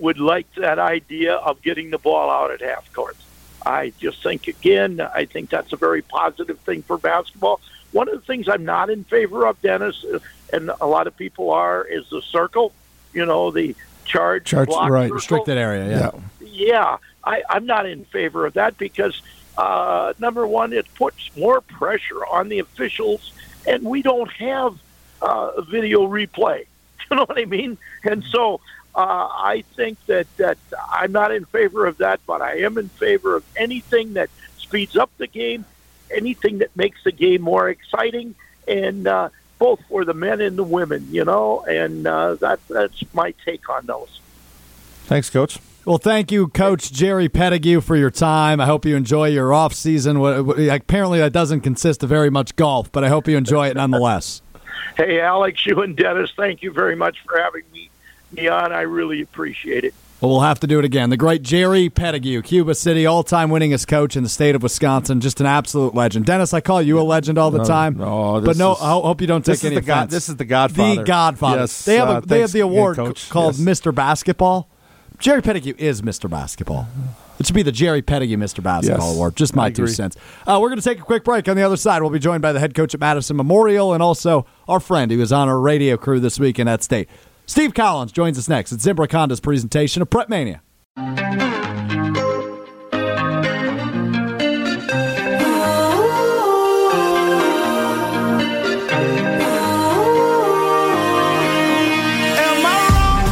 [0.00, 3.16] would like that idea of getting the ball out at half court.
[3.64, 7.60] I just think again, I think that's a very positive thing for basketball.
[7.92, 10.20] One of the things I'm not in favor of, Dennis, uh,
[10.52, 12.72] and a lot of people are, is the circle.
[13.12, 15.02] You know, the charge, Charge- block right.
[15.04, 15.14] circle.
[15.16, 16.10] Restricted area, yeah.
[16.40, 19.20] Yeah, I, I'm not in favor of that because
[19.58, 23.32] uh, number one, it puts more pressure on the officials,
[23.66, 24.78] and we don't have
[25.20, 26.66] uh, video replay.
[27.10, 27.76] You know what I mean?
[28.04, 28.60] And so
[28.94, 30.58] uh, I think that that
[30.92, 34.96] I'm not in favor of that, but I am in favor of anything that speeds
[34.96, 35.64] up the game,
[36.10, 38.34] anything that makes the game more exciting,
[38.66, 41.06] and uh, both for the men and the women.
[41.10, 44.20] You know, and uh, that that's my take on those.
[45.04, 45.58] Thanks, Coach.
[45.86, 48.60] Well, thank you, Coach Jerry Petitgoue, for your time.
[48.60, 50.16] I hope you enjoy your off season.
[50.16, 53.68] Wh- wh- Apparently, that doesn't consist of very much golf, but I hope you enjoy
[53.68, 54.42] it nonetheless.
[54.96, 57.89] Hey, Alex, you and Dennis, thank you very much for having me,
[58.32, 58.72] me on.
[58.72, 59.94] I really appreciate it.
[60.20, 61.08] Well, we'll have to do it again.
[61.08, 65.40] The great Jerry Petitgoue, Cuba City, all-time winningest coach in the state of Wisconsin, just
[65.40, 66.26] an absolute legend.
[66.26, 67.96] Dennis, I call you a legend all the No, time.
[67.96, 70.12] no, but no, is- I hope you don't take this is any the God- offense.
[70.12, 70.96] this is the Godfather.
[70.96, 71.60] The Godfather.
[71.60, 73.30] Yes, they have a, uh, they have the award again, c- Coach.
[73.30, 73.80] called Yes.
[73.80, 73.94] Mr.
[73.94, 74.68] Basketball.
[75.18, 76.28] Jerry Petitgoue is Mr.
[76.28, 76.86] Basketball.
[77.38, 78.62] It should be the Jerry Petitgoue Mr.
[78.62, 79.36] Basketball Yes, Award.
[79.36, 80.16] Just my two cents.
[80.46, 81.48] Uh, we're going to take a quick break.
[81.48, 84.02] On the other side, we'll be joined by the head coach at Madison Memorial and
[84.02, 87.08] also our friend who was on our radio crew this week in that state.
[87.50, 90.62] Steve Collins joins us next at Zimbrick Honda's presentation of Prep Mania.
[90.96, 91.08] Am
[102.64, 103.26] I wrong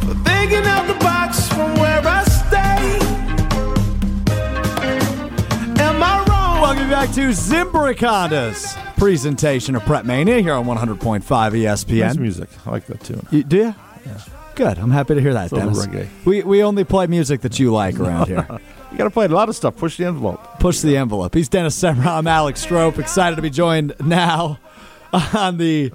[0.00, 2.98] for thinking out the box from where I stay?
[5.82, 6.62] Am I wrong?
[6.62, 12.00] Welcome back to Zimbrick Honda's presentation of Prep Mania here on 100.5 ESPN.
[12.00, 12.48] Nice music.
[12.66, 13.26] I like that tune.
[13.30, 13.74] You, do you?
[14.06, 14.20] Yeah.
[14.54, 14.78] Good.
[14.78, 15.86] I'm happy to hear that, Dennis.
[15.86, 16.08] reggae.
[16.24, 18.46] We, we only play music that you like around here.
[18.90, 19.76] You got to play a lot of stuff.
[19.76, 20.42] Push the envelope.
[20.60, 21.34] Push the envelope.
[21.34, 22.06] He's Dennis Semrau.
[22.06, 22.98] I'm Alex Strope.
[22.98, 24.58] Excited to be joined now
[25.34, 25.92] on the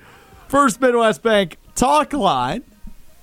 [0.47, 2.61] First Midwest Bank talk line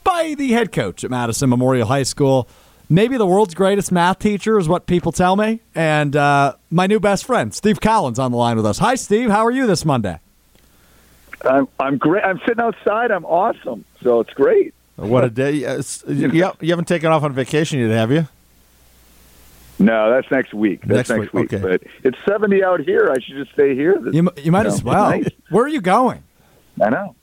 [0.02, 2.48] by the head coach at Madison Memorial High School.
[2.92, 5.60] Maybe the world's greatest math teacher is what people tell me.
[5.76, 8.78] And uh, my new best friend, Steve Collins, on the line with us.
[8.78, 9.30] Hi, Steve.
[9.30, 10.18] How are you this Monday?
[11.42, 12.24] I'm I'm great.
[12.24, 13.10] I'm sitting outside.
[13.12, 13.84] I'm awesome.
[14.02, 14.74] So it's great.
[14.96, 15.64] What a day.
[15.64, 18.26] Uh, You, you haven't taken off on vacation yet, have you?
[19.78, 20.80] No, that's next week.
[20.84, 21.54] That's Next next, week, week.
[21.54, 21.62] okay.
[21.78, 23.08] But it's 70 out here.
[23.10, 23.96] I should just stay here.
[23.98, 25.08] This- You, you might know, as well.
[25.10, 25.28] nice.
[25.48, 26.22] Where are you going?
[26.82, 27.14] I know.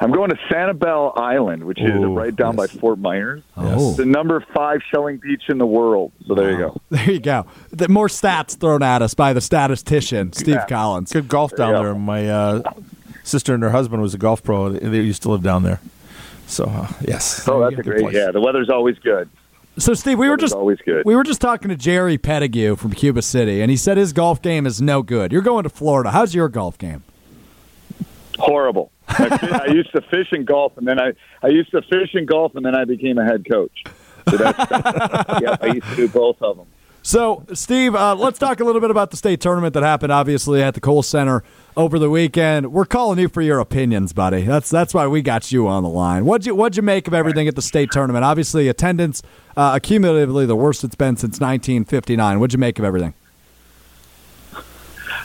[0.00, 2.72] I'm going to Sanibel Island, which is right down yes.
[2.72, 3.42] by Fort Myers.
[3.56, 3.88] Oh.
[3.90, 6.12] It's the number five shelling beach in the world.
[6.26, 6.80] So there you go.
[6.90, 7.46] There you go.
[7.70, 10.66] The more stats thrown at us by the statistician, Steve Yeah.
[10.66, 11.12] Collins.
[11.12, 11.82] Good golf down Yeah.
[11.82, 11.94] there.
[11.94, 12.62] My uh,
[13.22, 14.70] sister and her husband was a golf pro.
[14.70, 15.80] They they used to live down there.
[16.46, 17.48] So, uh, yes.
[17.48, 18.00] Oh, that's a great.
[18.02, 18.14] place.
[18.14, 19.28] Yeah, the weather's always good.
[19.78, 21.04] So, Steve, we were just always good.
[21.06, 24.40] we were just talking to Jerry Petitgoue from Cuba City, and he said his golf
[24.42, 25.32] game is no good.
[25.32, 26.10] You're going to Florida.
[26.10, 27.02] How's your golf game?
[28.38, 28.90] Horrible.
[29.08, 31.12] I, I used to fish and golf, and then I
[31.42, 33.84] I used to fish and golf, and then I became a head coach.
[34.30, 36.66] So yeah, I used to do both of them.
[37.06, 40.62] So, Steve, uh, let's talk a little bit about the state tournament that happened, obviously,
[40.62, 41.44] at the Kohl Center
[41.76, 42.72] over the weekend.
[42.72, 44.44] We're calling you for your opinions, buddy.
[44.44, 46.24] That's that's why we got you on the line.
[46.24, 48.24] What'd you What'd you make of everything at the state tournament?
[48.24, 49.22] Obviously, attendance
[49.54, 52.40] uh, accumulatively the worst it's been since 1959.
[52.40, 53.12] What'd you make of everything?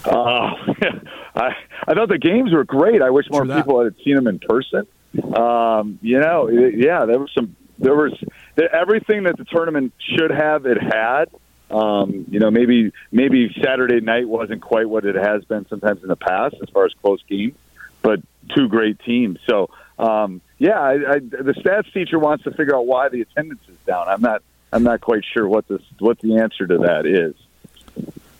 [0.05, 0.09] Uh,
[1.35, 1.55] I
[1.87, 3.01] I thought the games were great.
[3.01, 4.87] I wish more people had seen them in person.
[5.35, 7.55] Um, you know, yeah, there was some.
[7.77, 8.13] There was
[8.55, 10.65] there, everything that the tournament should have.
[10.65, 11.25] It had.
[11.71, 16.09] Um, you know, maybe maybe Saturday night wasn't quite what it has been sometimes in
[16.09, 17.55] the past as far as close games,
[18.01, 18.19] but
[18.55, 19.39] two great teams.
[19.47, 23.61] So um, yeah, I, I, the stats teacher wants to figure out why the attendance
[23.67, 24.07] is down.
[24.07, 27.35] I'm not I'm not quite sure what this what the answer to that is.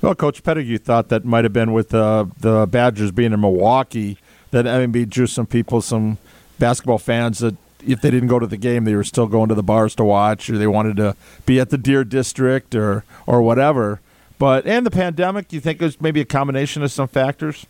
[0.01, 4.17] Well, Coach Petitgoue thought that might have been with uh, the Badgers being in Milwaukee
[4.51, 6.17] that maybe drew some people, some
[6.57, 9.55] basketball fans that if they didn't go to the game, they were still going to
[9.55, 13.41] the bars to watch, or they wanted to be at the Deer District, or or
[13.41, 13.99] whatever.
[14.37, 17.65] But and the pandemic, you think it was maybe a combination of some factors?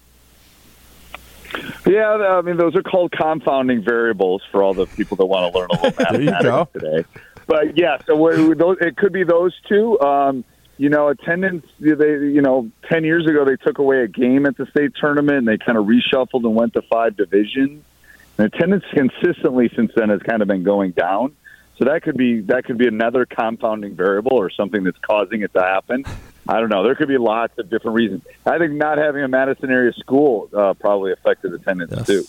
[1.85, 5.59] Yeah, I mean those are called confounding variables for all the people that want to
[5.59, 6.67] learn a little There you go.
[6.69, 7.05] mathematics today.
[7.47, 9.99] But yeah, so those, it could be those two.
[9.99, 10.43] Um,
[10.79, 11.67] you know, attendance.
[11.79, 15.39] They, you know, ten years ago they took away a game at the state tournament,
[15.39, 17.83] and they kind of reshuffled and went to five divisions.
[18.37, 21.35] And attendance consistently since then has kind of been going down.
[21.77, 25.53] So that could be that could be another compounding variable or something that's causing it
[25.53, 26.05] to happen.
[26.47, 26.83] I don't know.
[26.83, 28.23] There could be lots of different reasons.
[28.45, 32.05] I think not having a Madison area school uh, probably affected attendance Yes.
[32.07, 32.23] too.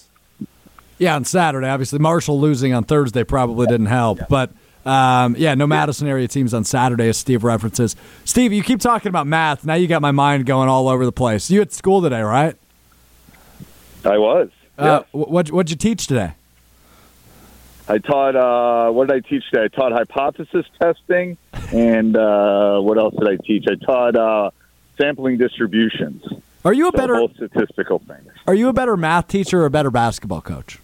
[0.98, 4.50] Yeah, on Saturday, obviously Marshall losing on Thursday probably didn't help, but
[4.86, 7.96] um, yeah, no Madison area teams on Saturday, as Steve references.
[8.24, 9.64] Steve, you keep talking about math.
[9.64, 11.50] Now you got my mind going all over the place.
[11.50, 12.56] You at school today, right?
[14.04, 14.48] I was.
[14.78, 14.98] Uh, yeah.
[15.20, 16.32] wh- what what'd you teach today?
[17.88, 18.36] I taught.
[18.36, 19.64] Uh, what did I teach today?
[19.64, 21.36] I taught hypothesis testing,
[21.72, 23.66] and uh, what else did I teach?
[23.68, 24.50] I taught uh,
[24.96, 26.24] sampling distributions.
[26.64, 28.32] Are you a So better both statistical things.
[28.46, 30.78] Are you a better math teacher or a better basketball coach?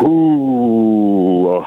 [0.00, 1.64] Ooh.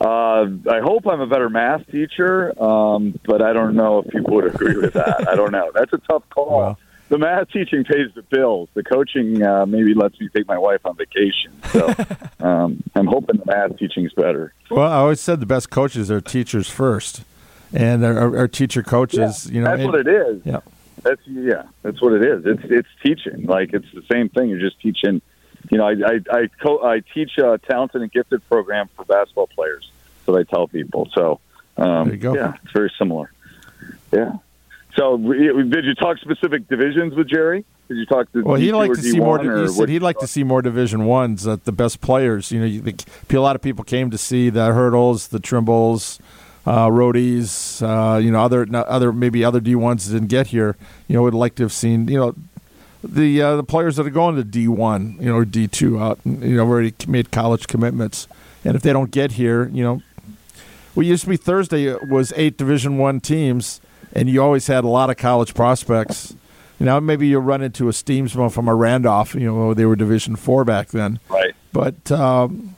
[0.00, 4.34] Uh, I hope I'm a better math teacher, um, but I don't know if people
[4.34, 5.28] would agree with that.
[5.28, 5.70] I don't know.
[5.74, 6.58] That's a tough call.
[6.58, 6.78] Well.
[7.08, 8.68] the math teaching pays the bills.
[8.74, 11.52] The coaching uh, maybe lets me take my wife on vacation.
[11.70, 11.94] So
[12.40, 14.54] um, I'm hoping the math teaching's better.
[14.70, 17.22] Well, I always said the best coaches are teachers first,
[17.72, 19.50] and our, our, teacher coaches.
[19.50, 20.42] you know, that's and- what it is.
[20.44, 20.60] Yeah.
[21.02, 22.44] That's yeah, that's what it is.
[22.46, 23.46] It's it's teaching.
[23.46, 24.48] Like it's the same thing.
[24.48, 25.20] You're just teaching.
[25.72, 29.46] You know, I I I, co- I teach a talented and gifted program for basketball
[29.46, 29.90] players.
[30.26, 31.08] So I tell people.
[31.14, 31.40] So
[31.78, 32.34] um, There you go.
[32.34, 33.32] yeah, it's very similar.
[34.12, 34.34] Yeah.
[34.96, 37.64] So did you talk specific divisions with Jerry?
[37.88, 38.42] Did you talk to?
[38.42, 39.38] Well, he'd like to see more.
[39.38, 41.44] D1 or He said he'd like to see more Division Ones.
[41.44, 42.52] That the best players.
[42.52, 42.94] You know, you,
[43.30, 46.20] a lot of people came to see the Haertles, the Trimbles,
[46.66, 47.80] uh, Rohdes.
[47.82, 50.76] Uh, you know, other other maybe other D ones didn't get here.
[51.08, 52.08] You know, would like to have seen.
[52.08, 52.34] You know,
[53.04, 55.98] the uh, the players that are going to D one, you know, or D two
[56.00, 58.28] out, you know, already made college commitments,
[58.64, 60.02] and if they don't get here, you know,
[60.94, 63.80] we used to be Thursday was eight Division one teams,
[64.12, 66.34] and you always had a lot of college prospects.
[66.78, 69.34] You know, maybe you'll run into a Steamsman from a Randolph.
[69.34, 71.54] You know, they were Division four back then, Right.
[71.72, 72.10] but.
[72.12, 72.68] Um,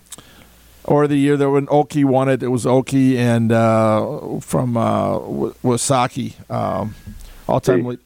[0.87, 5.19] or the year that when Oki won it, it was Oki and uh, from uh,
[5.65, 6.95] Wasaki, um,
[7.49, 7.99] all-time Hey, lead-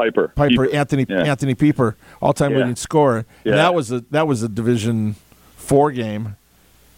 [0.00, 0.32] Pieper.
[0.36, 0.70] Pieper.
[0.72, 1.22] Anthony Yeah.
[1.24, 2.58] Anthony Pieper, all-time Yeah.
[2.58, 3.26] leading scorer.
[3.44, 3.52] Yeah.
[3.52, 5.16] And that was a that was a Division
[5.56, 6.36] four game.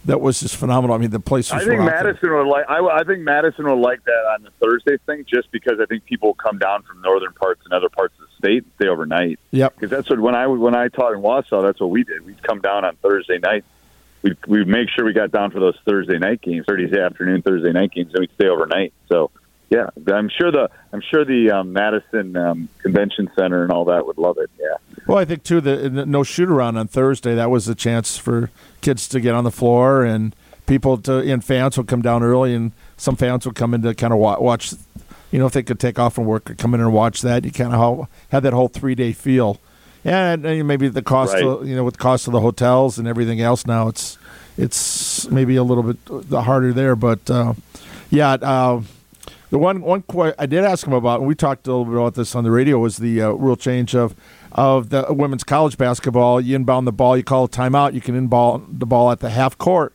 [0.05, 0.95] That was just phenomenal.
[0.95, 1.63] I mean, the place was.
[1.63, 1.81] I think.
[1.81, 2.65] Madison would like.
[2.69, 6.05] I, I think Madison would like that on the Thursday thing, just because I think
[6.05, 9.37] people come down from northern parts and other parts of the state and stay overnight.
[9.51, 9.75] Yep.
[9.75, 12.25] Because that's what when I when I taught in Wausau, that's what we did.
[12.25, 13.65] We'd come down on Thursday night.
[14.21, 17.73] We'd we'd make sure we got down for those Thursday night games, Thursday afternoon, Thursday
[17.73, 18.93] night games, and we'd stay overnight.
[19.09, 19.29] So
[19.69, 24.05] yeah, I'm sure the I'm sure the um, Madison um, Convention Center and all that
[24.05, 24.49] would love it.
[24.59, 24.77] Yeah.
[25.07, 27.35] Well, I think too the the no shoot around on Thursday.
[27.35, 28.49] That was a chance for
[28.81, 32.53] kids to get on the floor and people to and fans would come down early,
[32.53, 34.73] and some fans would come in to kind of wa- watch.
[35.31, 37.43] You know, if they could take off from work, or come in and watch that.
[37.43, 39.59] You kind of have that whole three day feel.
[40.05, 41.43] And, and maybe the cost, Right.
[41.43, 44.17] of, you know, with the cost of the hotels and everything else now, it's
[44.57, 45.97] it's maybe a little bit
[46.33, 46.95] uh, harder there.
[46.95, 47.55] But uh,
[48.09, 48.81] yeah, uh,
[49.49, 50.03] the one one
[50.37, 52.51] I did ask him about, and we talked a little bit about this on the
[52.51, 54.15] radio, was the uh, rule change of
[54.51, 56.41] of the women's college basketball.
[56.41, 59.29] You inbound the ball, you call a timeout, you can inbound the ball at the
[59.29, 59.93] half court,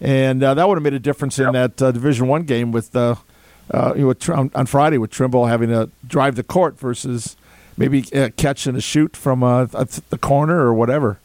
[0.00, 2.92] and uh, that would have made a difference in that uh, Division One game with
[2.92, 3.18] the
[3.70, 7.36] uh, you know, with, on on Friday with Trimble having to drive the court versus
[7.76, 11.18] maybe uh, catch a shoot from uh, th- the corner or whatever.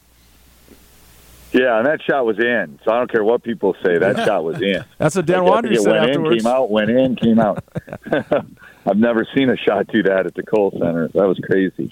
[1.53, 2.79] Yeah, and that shot was in.
[2.85, 3.97] So I don't care what people say.
[3.97, 4.85] That shot was in.
[4.97, 6.31] That's what Dan I guess Wanderer it said went afterwards.
[6.31, 7.63] in, came out, went in, came out.
[8.85, 11.09] I've never seen a shot do that at the Kohl Center.
[11.09, 11.91] That was crazy.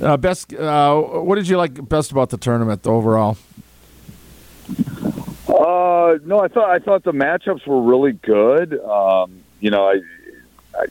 [0.00, 3.36] Uh, best, uh, what did you like best about the tournament overall?
[5.48, 8.78] Uh, no, I thought I thought the matchups were really good.
[8.80, 10.00] Um, you know, I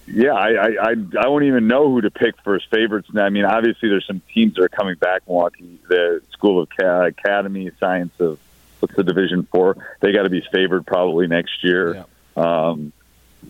[0.07, 3.07] yeah, I, I I I won't even know who to pick for as favorites.
[3.13, 5.23] Now, I mean, obviously, there's some teams that are coming back.
[5.27, 8.39] Milwaukee, the School of Ca- Academy Science of
[8.79, 9.77] what's the Division Four?
[10.01, 12.05] They got to be favored probably next year.
[12.35, 12.91] Um,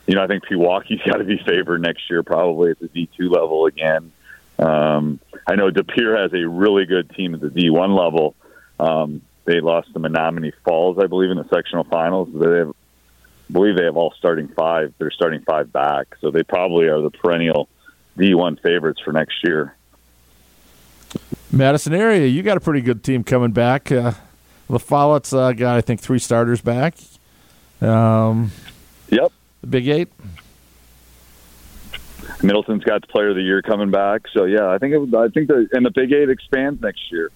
[0.07, 3.09] you know, I think Pewaukee's got to be favored next year, probably at the D
[3.17, 4.11] two level again.
[4.57, 8.35] Um, I know De Pere has a really good team at the D one level.
[8.79, 12.29] Um, they lost to Menomonee Falls, I believe, in the sectional finals.
[12.33, 12.73] They have,
[13.49, 14.93] I believe they have all starting five.
[14.97, 17.69] They're starting five back, so they probably are the perennial
[18.17, 19.75] D one favorites for next year.
[21.51, 23.91] Madison area, you got a pretty good team coming back.
[23.91, 24.13] Uh,
[24.67, 26.95] La Follette's uh, got, I think, three starters back.
[27.81, 28.51] Um,
[29.09, 29.31] Yep.
[29.61, 30.09] the Big Eight.
[32.41, 35.27] Middleton's got the Player of the Year coming back, so yeah, I think it, I
[35.29, 37.29] think the and the Big Eight expands next year.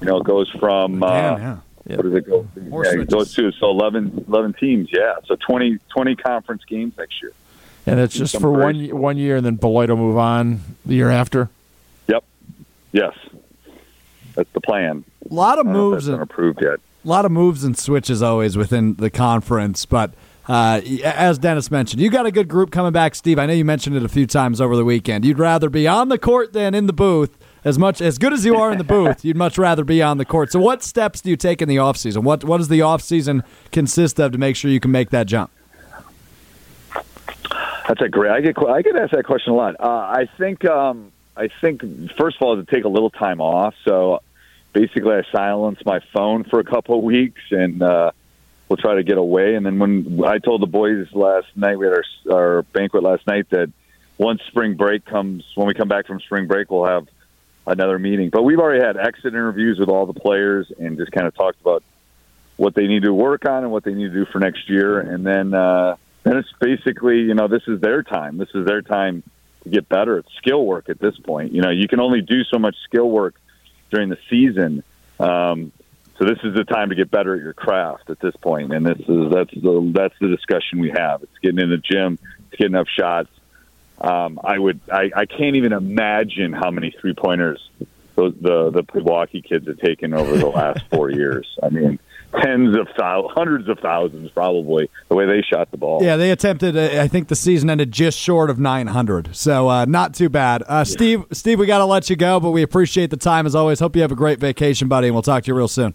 [0.00, 1.96] You know, it goes from uh, Damn, yeah.
[1.96, 2.46] what does it go?
[2.68, 4.88] More Yeah, it goes to so 11, 11 teams.
[4.92, 7.32] Yeah, so 20, 20 conference games next year.
[7.86, 11.10] And it's just for one one year, and then Beloit will move on the year
[11.10, 11.48] after.
[12.08, 12.24] Yep.
[12.92, 13.14] Yes,
[14.34, 15.04] that's the plan.
[15.28, 16.78] A lot of I don't know if moves and approved yet.
[17.04, 20.12] a lot of moves and switches always within the conference, but
[20.46, 23.38] uh, as Dennis mentioned, you got a good group coming back, Steve.
[23.38, 25.24] I know you mentioned it a few times over the weekend.
[25.24, 27.36] You'd rather be on the court than in the booth.
[27.64, 30.16] As much as good as you are in the booth, you'd much rather be on
[30.16, 30.50] the court.
[30.50, 32.22] So, what steps do you take in the offseason?
[32.22, 35.50] What what does the offseason consist of to make sure you can make that jump?
[37.86, 38.30] That's a great.
[38.30, 39.76] I get I get asked that question a lot.
[39.78, 41.82] Uh, I think um, I think
[42.16, 43.74] first of all to take a little time off.
[43.84, 44.22] So
[44.72, 48.12] basically, I silence my phone for a couple of weeks, and uh,
[48.68, 49.54] we'll try to get away.
[49.54, 53.26] And then when I told the boys last night, we had our our banquet last
[53.26, 53.70] night that
[54.16, 57.08] once spring break comes, when we come back from spring break, we'll have
[57.66, 58.30] another meeting.
[58.30, 61.60] But we've already had exit interviews with all the players and just kind of talked
[61.60, 61.82] about
[62.56, 65.00] what they need to work on and what they need to do for next year.
[65.00, 68.38] And then uh, then it's basically you know this is their time.
[68.38, 69.22] This is their time
[69.64, 71.52] to get better at skill work at this point.
[71.52, 73.34] You know you can only do so much skill work
[73.90, 74.82] during the season.
[75.18, 75.72] Um,
[76.18, 78.84] so this is the time to get better at your craft at this point, and
[78.84, 81.22] this is that's the that's the discussion we have.
[81.22, 83.30] It's getting in the gym, it's getting up shots.
[84.00, 87.68] Um, I would I, I can't even imagine how many three pointers
[88.16, 91.46] those the the Milwaukee kids have taken over the last four years.
[91.62, 91.98] I mean,
[92.40, 96.02] tens of thousands, hundreds of thousands, probably the way they shot the ball.
[96.02, 96.76] Yeah, they attempted.
[96.76, 100.62] Uh, I think the season ended just short of 900, so uh, not too bad.
[100.66, 103.54] Uh, Steve, Steve, we got to let you go, but we appreciate the time as
[103.54, 103.80] always.
[103.80, 105.94] Hope you have a great vacation, buddy, and we'll talk to you real soon.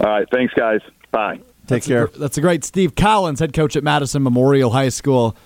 [0.00, 0.80] All right, thanks, guys.
[1.10, 1.36] Bye.
[1.36, 2.06] Take That's care.
[2.06, 5.36] gr- that's a great Steve Collins, head coach at Madison Memorial High School.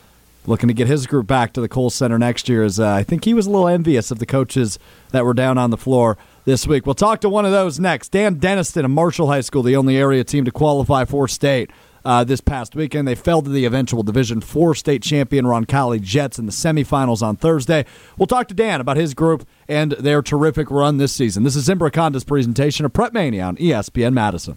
[0.47, 2.65] Looking to get his group back to the Kohl Center next year.
[2.65, 4.79] Is uh, I think he was a little envious of the coaches
[5.11, 6.87] that were down on the floor this week.
[6.87, 8.11] We'll talk to one of those next.
[8.11, 11.71] Dan Denniston of Marshall High School, the only area team to qualify for state.
[12.03, 13.07] Uh, this past weekend.
[13.07, 17.37] They fell to the eventual Division Four state champion Roncalli Jets in the semifinals on
[17.37, 17.85] Thursday.
[18.17, 21.43] We'll talk to Dan about his group and their terrific run this season.
[21.43, 24.57] This is Zimbrick Honda's presentation of Prep Mania on ESPN Madison.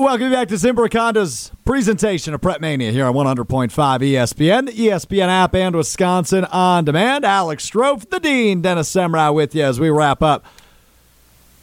[0.00, 5.28] Welcome back to Zimbrick Honda's presentation of Prep Mania here on 100.5 ESPN, the ESPN
[5.28, 7.26] app, and Wisconsin on demand.
[7.26, 10.46] Alex Strofe, the Dean, Dennis Semrau with you as we wrap up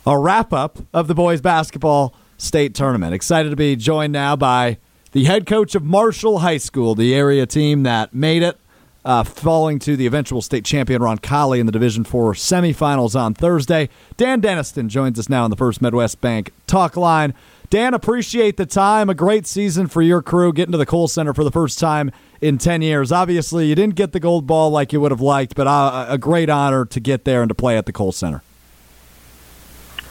[0.06, 3.16] a wrap up of the boys basketball state tournament.
[3.16, 4.78] Excited to be joined now by
[5.14, 8.60] the head coach of Marshall High School, the area team that made it,
[9.04, 13.90] uh, falling to the eventual state champion Roncalli in the Division Four semifinals on Thursday.
[14.16, 17.34] Dan Denniston joins us now on the First Midwest Bank talk line.
[17.70, 19.09] Dan, appreciate the time.
[19.09, 22.11] A great season for your crew getting to the Kohl Center for the first time
[22.39, 23.11] in 10 years.
[23.11, 26.18] Obviously, you didn't get the gold ball like you would have liked, but uh, a
[26.18, 28.41] great honor to get there and to play at the Kohl Center.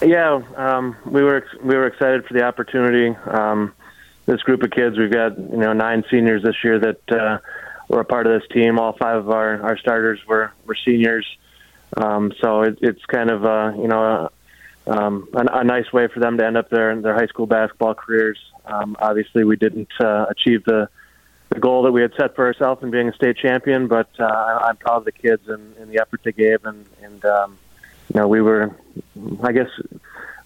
[0.03, 3.17] Yeah, um, we were we were excited for the opportunity.
[3.27, 3.73] Um,
[4.27, 4.99] this group of kids.
[4.99, 7.39] We've got you know nine seniors this year that uh,
[7.89, 8.79] were a part of this team.
[8.79, 11.27] All five of our, our starters were were seniors,
[11.97, 14.29] um, so it, it's kind of uh, you know
[14.87, 17.95] um, a, a nice way for them to end up their their high school basketball
[17.95, 18.39] careers.
[18.65, 20.89] Um, obviously, we didn't uh, achieve the
[21.51, 24.25] the goal that we had set for ourselves in being a state champion, but uh,
[24.65, 27.59] I'm proud of the kids and, and the effort they gave, and and um,
[28.13, 28.75] you know we were,
[29.43, 29.69] I guess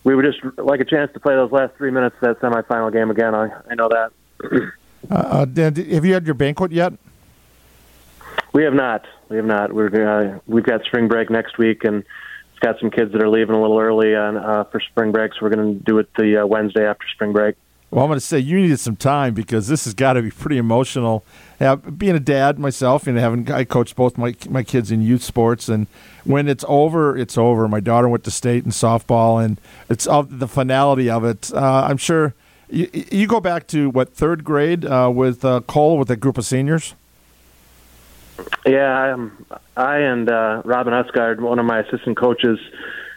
[0.05, 2.93] we were just like a chance to play those last three minutes of that semifinal
[2.93, 3.35] game again.
[3.35, 4.13] I, I know that.
[5.11, 6.93] uh, uh Dan, have you had your banquet yet?
[8.53, 9.07] We have not.
[9.29, 9.73] We have not.
[9.73, 12.05] We're uh, we've got spring break next week, and
[12.61, 15.33] got some kids that are leaving a little early on uh, for spring break.
[15.33, 17.57] So we're going to do it the uh, Wednesday after spring break.
[17.91, 20.31] Well, I'm going to say you needed some time because this has got to be
[20.31, 21.25] pretty emotional.
[21.59, 25.69] Being a dad myself and having I coached both my my kids in youth sports,
[25.69, 25.89] and
[26.25, 27.67] when it's over, it's over.
[27.67, 31.53] My daughter went to state in softball, and it's of the finality of it.
[31.53, 32.33] Uh, I'm sure
[32.71, 36.39] you, you, go back to what third grade uh, with uh, Cole with a group
[36.39, 36.95] of seniors.
[38.67, 42.59] Yeah, um, I and uh, Robin Usgard, one of my assistant coaches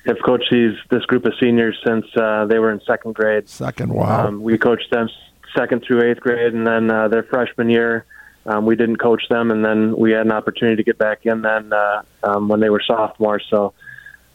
[0.06, 3.48] have coached these this group of seniors since uh, they were in second grade.
[3.50, 4.28] Second, wow.
[4.28, 5.10] Um, we coached them
[5.56, 8.06] second through eighth grade, and then uh, their freshman year,
[8.46, 11.42] um, we didn't coach them, and then we had an opportunity to get back in
[11.42, 13.46] then uh, um, when they were sophomores.
[13.50, 13.74] So,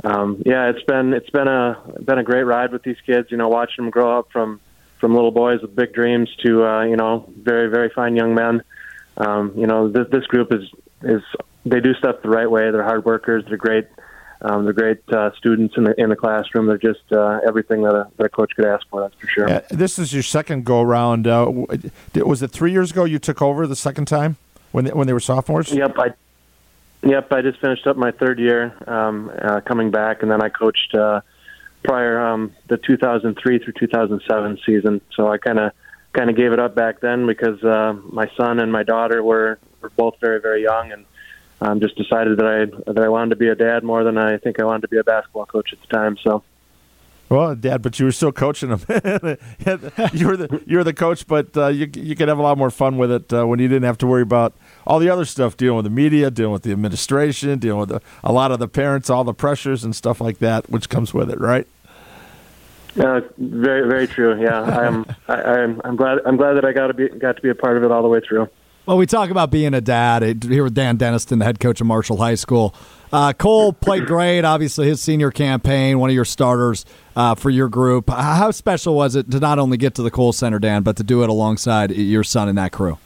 [0.05, 3.28] um, yeah, it's been it's been a been a great ride with these kids.
[3.30, 4.61] You know, watching them grow up from
[5.01, 8.62] from little boys with big dreams to uh, you know very very fine young men.
[9.19, 10.62] Um, you know, this, this group is
[11.03, 11.23] is
[11.66, 12.71] they do stuff the right way.
[12.71, 13.45] They're hard workers.
[13.47, 13.87] They're great
[14.41, 16.66] um, they're great uh, students in the in the classroom.
[16.66, 19.01] They're just uh, everything that a, that a coach could ask for.
[19.01, 19.49] That's for sure.
[19.49, 21.27] Yeah, this is your second go around.
[21.27, 21.51] Uh,
[22.14, 24.37] was it three years ago you took over the second time
[24.71, 25.73] when they, when they were sophomores?
[25.73, 26.14] Yep, I
[27.03, 30.51] yep I just finished up my third year um, uh, coming back, and then I
[30.51, 31.21] coached uh,
[31.83, 35.01] prior um, the 2003 through 2007 season.
[35.16, 35.73] So I kind of
[36.19, 39.59] kind of gave it up back then because uh, my son and my daughter were
[39.81, 41.05] were both very very young and
[41.61, 44.37] um, just decided that I that I wanted to be a dad more than I
[44.39, 46.16] think I wanted to be a basketball coach at the time.
[46.23, 46.43] So.
[47.31, 48.81] Well, Dad, but you were still coaching them.
[48.89, 52.57] you were the you were the coach, but uh, you you could have a lot
[52.57, 54.55] more fun with it uh, when you didn't have to worry about
[54.87, 58.01] all the other stuff, dealing with the media, dealing with the administration, dealing with the,
[58.25, 61.31] a lot of the parents, all the pressures and stuff like that, which comes with
[61.31, 61.66] it, right?
[62.97, 64.41] Uh, very very true.
[64.41, 67.43] Yeah, I'm I, I'm I'm glad I'm glad that I got to be got to
[67.43, 68.49] be a part of it all the way through.
[68.86, 71.86] Well, we talk about being a dad here with Dan Denniston, the head coach of
[71.86, 72.74] Marshall High School.
[73.12, 74.47] Uh, Cole played great.
[74.47, 78.09] Obviously, his senior campaign, one of your starters uh, for your group.
[78.09, 81.03] How special was it to not only get to the Kohl Center, Dan, but to
[81.03, 82.97] do it alongside your son and that crew?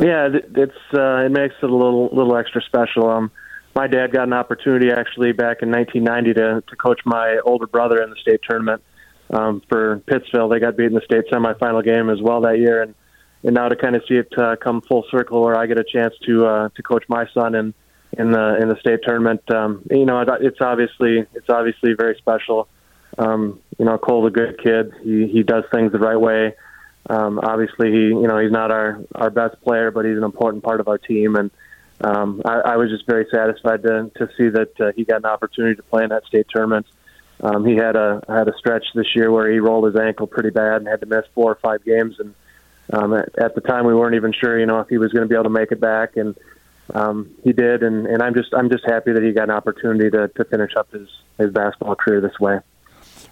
[0.00, 3.10] Yeah, it's uh, it makes it a little little extra special.
[3.10, 3.32] Um,
[3.74, 8.02] my dad got an opportunity actually back in 1990 to to coach my older brother
[8.02, 8.82] in the state tournament
[9.30, 10.50] um, for Pittsville.
[10.50, 12.94] They got beat in the state semifinal game as well that year, and
[13.44, 15.84] and now to kind of see it uh, come full circle, where I get a
[15.84, 17.74] chance to uh, to coach my son in
[18.18, 19.42] in the in the state tournament.
[19.50, 22.68] Um, you know, it's obviously it's obviously very special.
[23.18, 24.92] Um, you know, Cole's a good kid.
[25.02, 26.54] He he does things the right way.
[27.10, 30.62] Um, obviously, he you know he's not our our best player, but he's an important
[30.62, 31.36] part of our team.
[31.36, 31.50] And
[32.02, 35.26] um, I, I was just very satisfied to to see that uh, he got an
[35.26, 36.86] opportunity to play in that state tournament.
[37.40, 40.50] Um, he had a had a stretch this year where he rolled his ankle pretty
[40.50, 42.34] bad and had to miss four or five games and
[42.92, 45.22] um, at, at the time we weren't even sure, you know, if he was going
[45.22, 46.36] to be able to make it back, and
[46.94, 47.82] um, he did.
[47.82, 50.72] And, and I'm just I'm just happy that he got an opportunity to, to finish
[50.76, 52.60] up his his basketball career this way.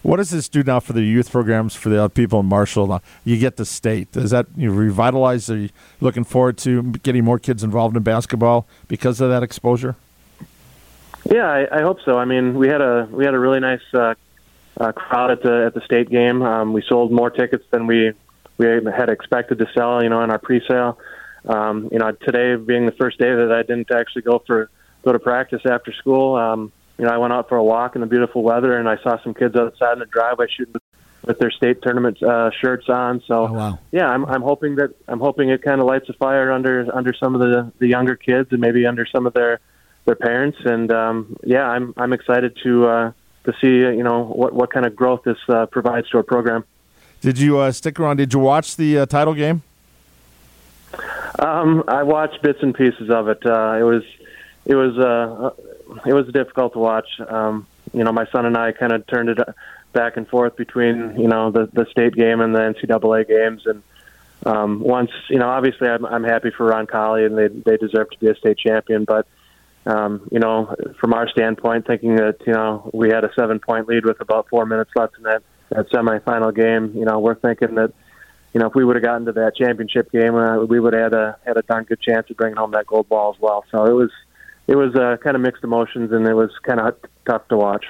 [0.03, 3.03] What does this do now for the youth programs for the people in Marshall?
[3.25, 4.13] You get the state.
[4.13, 5.51] Does that you revitalize?
[5.51, 5.69] Are you
[6.01, 9.97] looking forward to getting more kids involved in basketball because of that exposure?
[11.31, 12.17] Yeah, I, I hope so.
[12.17, 14.15] I mean, we had a we had a really nice uh,
[14.79, 16.43] uh, crowd at the at the state game.
[16.43, 18.13] Um, we sold more tickets than we
[18.57, 20.03] we had expected to sell.
[20.03, 20.99] You know, in our pre-sale.
[21.47, 24.71] Um, you know, today being the first day that I didn't actually go for
[25.05, 26.37] go to practice after school.
[26.37, 28.97] Um, you know, I went out for a walk in the beautiful weather, and I
[29.03, 30.83] saw some kids outside in the driveway shooting with,
[31.25, 33.23] with their state tournament uh, shirts on.
[33.27, 33.79] So, Oh, wow.
[33.91, 37.15] yeah, I'm, I'm hoping that I'm hoping it kind of lights a fire under under
[37.15, 39.61] some of the the younger kids, and maybe under some of their
[40.05, 40.59] their parents.
[40.65, 43.13] And um, yeah, I'm I'm excited to uh,
[43.45, 46.65] to see you know what what kind of growth this uh, provides to our program.
[47.23, 48.19] Did you uh, stick around?
[48.19, 49.63] Did you watch the uh, title game?
[51.39, 53.45] Um, I watched bits and pieces of it.
[53.45, 54.03] Uh, it was,
[54.67, 55.51] it was, uh,
[56.07, 57.09] it was difficult to watch.
[57.29, 59.39] Um, you know, my son and I kind of turned it
[59.93, 63.63] back and forth between you know the the state game and the NCAA games.
[63.67, 63.83] And
[64.47, 68.19] um, once, you know, obviously I'm I'm happy for Roncalli and they they deserve to
[68.19, 69.05] be a state champion.
[69.05, 69.27] But
[69.87, 73.89] um, you know, from our standpoint, thinking that you know we had a seven point
[73.89, 77.77] lead with about four minutes left in that that semifinal game, you know, we're thinking
[77.77, 77.93] that
[78.53, 81.13] you know, if we would have gotten to that championship game, uh, we would have
[81.13, 83.65] had a had a darn good chance of bringing home that gold ball as well.
[83.71, 84.11] So it was
[84.71, 86.95] it was uh, kind of mixed emotions, and it was kind of
[87.27, 87.87] tough to watch.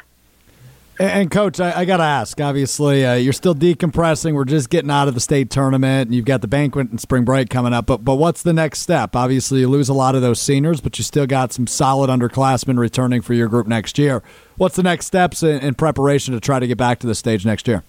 [0.99, 2.41] And, coach, I, I got to ask.
[2.41, 4.35] Obviously, uh, you're still decompressing.
[4.35, 7.25] We're just getting out of the state tournament, and you've got the banquet and spring
[7.25, 7.85] break coming up.
[7.85, 9.15] But but what's the next step?
[9.15, 12.79] Obviously, you lose a lot of those seniors, but you still got some solid underclassmen
[12.79, 14.23] returning for your group next year.
[14.57, 17.45] What's the next steps in, in preparation to try to get back to the stage
[17.45, 17.83] next year?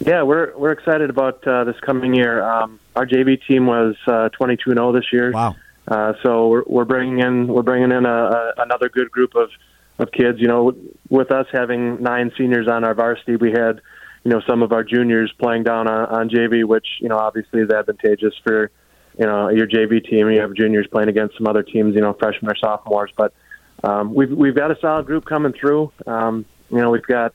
[0.00, 2.42] Yeah, we're we're excited about uh, this coming year.
[2.42, 5.30] Um, our JV team was uh, 22 and 0 this year.
[5.30, 5.56] Wow.
[5.88, 9.50] Uh, so we're, we're bringing in we're bringing in a, a, another good group of
[9.98, 10.38] of kids.
[10.40, 10.74] You know,
[11.08, 13.80] with us having nine seniors on our varsity, we had
[14.24, 17.60] you know some of our juniors playing down on, on JV, which you know obviously
[17.60, 18.70] is advantageous for
[19.18, 20.30] you know your JV team.
[20.30, 23.10] You have juniors playing against some other teams, you know, freshmen or sophomores.
[23.16, 23.34] But
[23.82, 25.92] um, we've we've got a solid group coming through.
[26.06, 27.32] Um, you know, we've got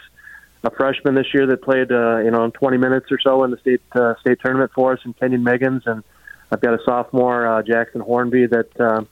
[0.63, 3.57] a freshman this year that played uh, you know 20 minutes or so in the
[3.57, 6.03] state uh, state tournament for us in Kenyon Meggins, and
[6.51, 9.03] I've got a sophomore uh, Jackson Hornby that uh,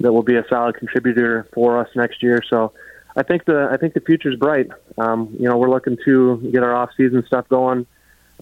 [0.00, 2.40] that will be a solid contributor for us next year.
[2.48, 2.72] So
[3.16, 4.68] I think the I think the future's bright.
[4.98, 7.86] Um, you know, we're looking to get our off season stuff going.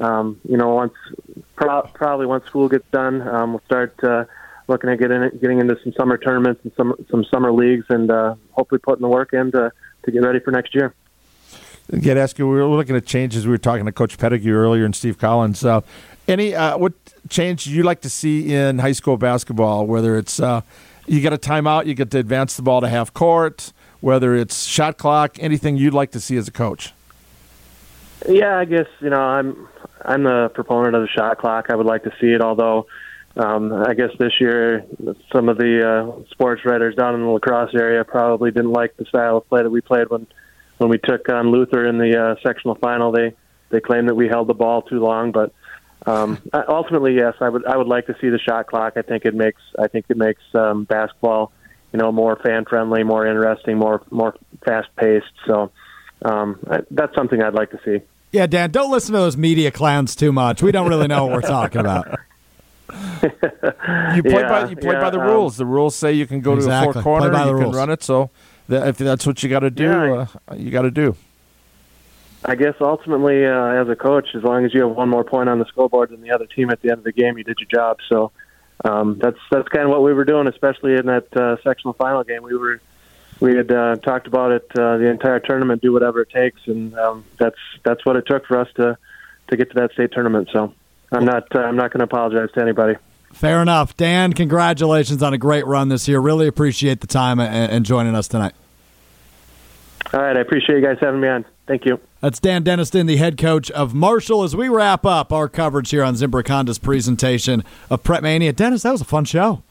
[0.00, 0.94] Um, you know, once
[1.56, 4.24] pro- probably once school gets done, um, we'll start uh,
[4.68, 8.34] looking at getting getting into some summer tournaments and some some summer leagues, and uh,
[8.52, 9.72] hopefully putting the work in to
[10.04, 10.94] to get ready for next year.
[12.00, 12.46] Get ask you.
[12.46, 13.46] We were looking at changes.
[13.46, 15.64] We were talking to Coach Petitgoue earlier and Steve Collins.
[15.64, 15.80] Uh,
[16.28, 16.92] any uh, what
[17.28, 19.86] change you like to see in high school basketball?
[19.86, 20.60] Whether it's uh,
[21.06, 23.72] you get a timeout, you get to advance the ball to half court.
[24.00, 26.92] Whether it's shot clock, anything you'd like to see as a coach.
[28.28, 29.68] Yeah, I guess you know I'm
[30.04, 31.66] I'm the proponent of the shot clock.
[31.70, 32.86] I would like to see it, although
[33.36, 34.84] um, I guess this year
[35.32, 38.96] some of the uh, sports writers down in the La Crosse area probably didn't like
[38.96, 40.26] the style of play that we played when
[40.78, 43.10] when we took on Luther in the uh, sectional final.
[43.10, 43.34] They
[43.70, 45.52] they claimed that we held the ball too long, but
[46.08, 46.38] um,
[46.68, 48.94] ultimately, yes, I would I would like to see the shot clock.
[48.96, 51.52] I think it makes I think it makes um, basketball
[51.92, 54.34] you know more fan friendly, more interesting, more more
[54.64, 55.26] fast paced.
[55.46, 55.70] So
[56.24, 58.04] um, I, that's something I'd like to see.
[58.32, 60.62] Yeah, Dan, don't listen to those media clowns too much.
[60.62, 62.06] We don't really know what we're talking about.
[62.92, 63.30] You
[64.22, 65.56] play Yeah, by you play yeah, by the um, rules.
[65.56, 66.92] The rules say you can go to Exactly.
[66.94, 67.76] the four corner, by the you can rules.
[67.76, 68.02] run it.
[68.02, 68.30] So
[68.68, 70.26] that, if that's what you got to do, Yeah.
[70.50, 71.16] uh, you got to do.
[72.44, 75.48] I guess ultimately, uh, as a coach, as long as you have one more point
[75.48, 77.58] on the scoreboard than the other team at the end of the game, you did
[77.58, 77.98] your job.
[78.08, 78.30] So
[78.84, 82.22] um, that's that's kind of what we were doing, especially in that uh, sectional final
[82.22, 82.42] game.
[82.42, 82.80] We were
[83.40, 86.96] we had uh, talked about it uh, the entire tournament, do whatever it takes, and
[86.96, 88.96] um, that's that's what it took for us to
[89.48, 90.48] to get to that state tournament.
[90.52, 90.74] So
[91.10, 92.94] I'm not uh, I'm not going to apologize to anybody.
[93.32, 93.96] Fair enough.
[93.96, 96.18] Dan, congratulations on a great run this year.
[96.18, 98.54] Really appreciate the time and, and joining us tonight.
[100.14, 101.44] All right, I appreciate you guys having me on.
[101.68, 102.00] Thank you.
[102.20, 106.02] That's Dan Denniston, the head coach of Marshall, as we wrap up our coverage here
[106.02, 108.52] on Zimbrick Honda's presentation of Prep Mania.
[108.52, 109.62] Dennis, that was a fun show.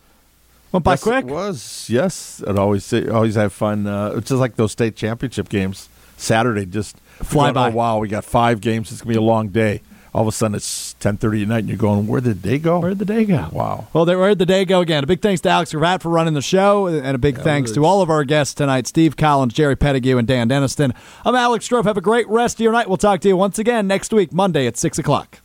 [0.72, 1.26] Went by Yes, quick.
[1.26, 2.44] It was yes.
[2.48, 3.88] I'd always always have fun.
[3.88, 5.90] Uh, it's just like those state championship games.
[6.18, 7.70] Saturday just Fly by.
[7.70, 8.92] Oh, wow, we got five games.
[8.92, 9.82] It's gonna be a long day.
[10.18, 12.58] All of a sudden, it's ten thirty at night, and you're going, "Where did they
[12.58, 12.80] go?
[12.80, 13.50] Where did the day go?
[13.52, 13.86] Wow.
[13.94, 15.04] Well, there, where did the day go again?
[15.04, 17.86] A big thanks to Alex Gravatt for running the show, and a big thanks to
[17.86, 20.96] all of our guests tonight Steve Collins, Jerry Petitgoue, and Dan Denniston.
[21.24, 21.84] I'm Alex Strofe.
[21.84, 22.88] Have a great rest of your night.
[22.88, 25.40] We'll talk to you once again next week, Monday at 6 o'clock.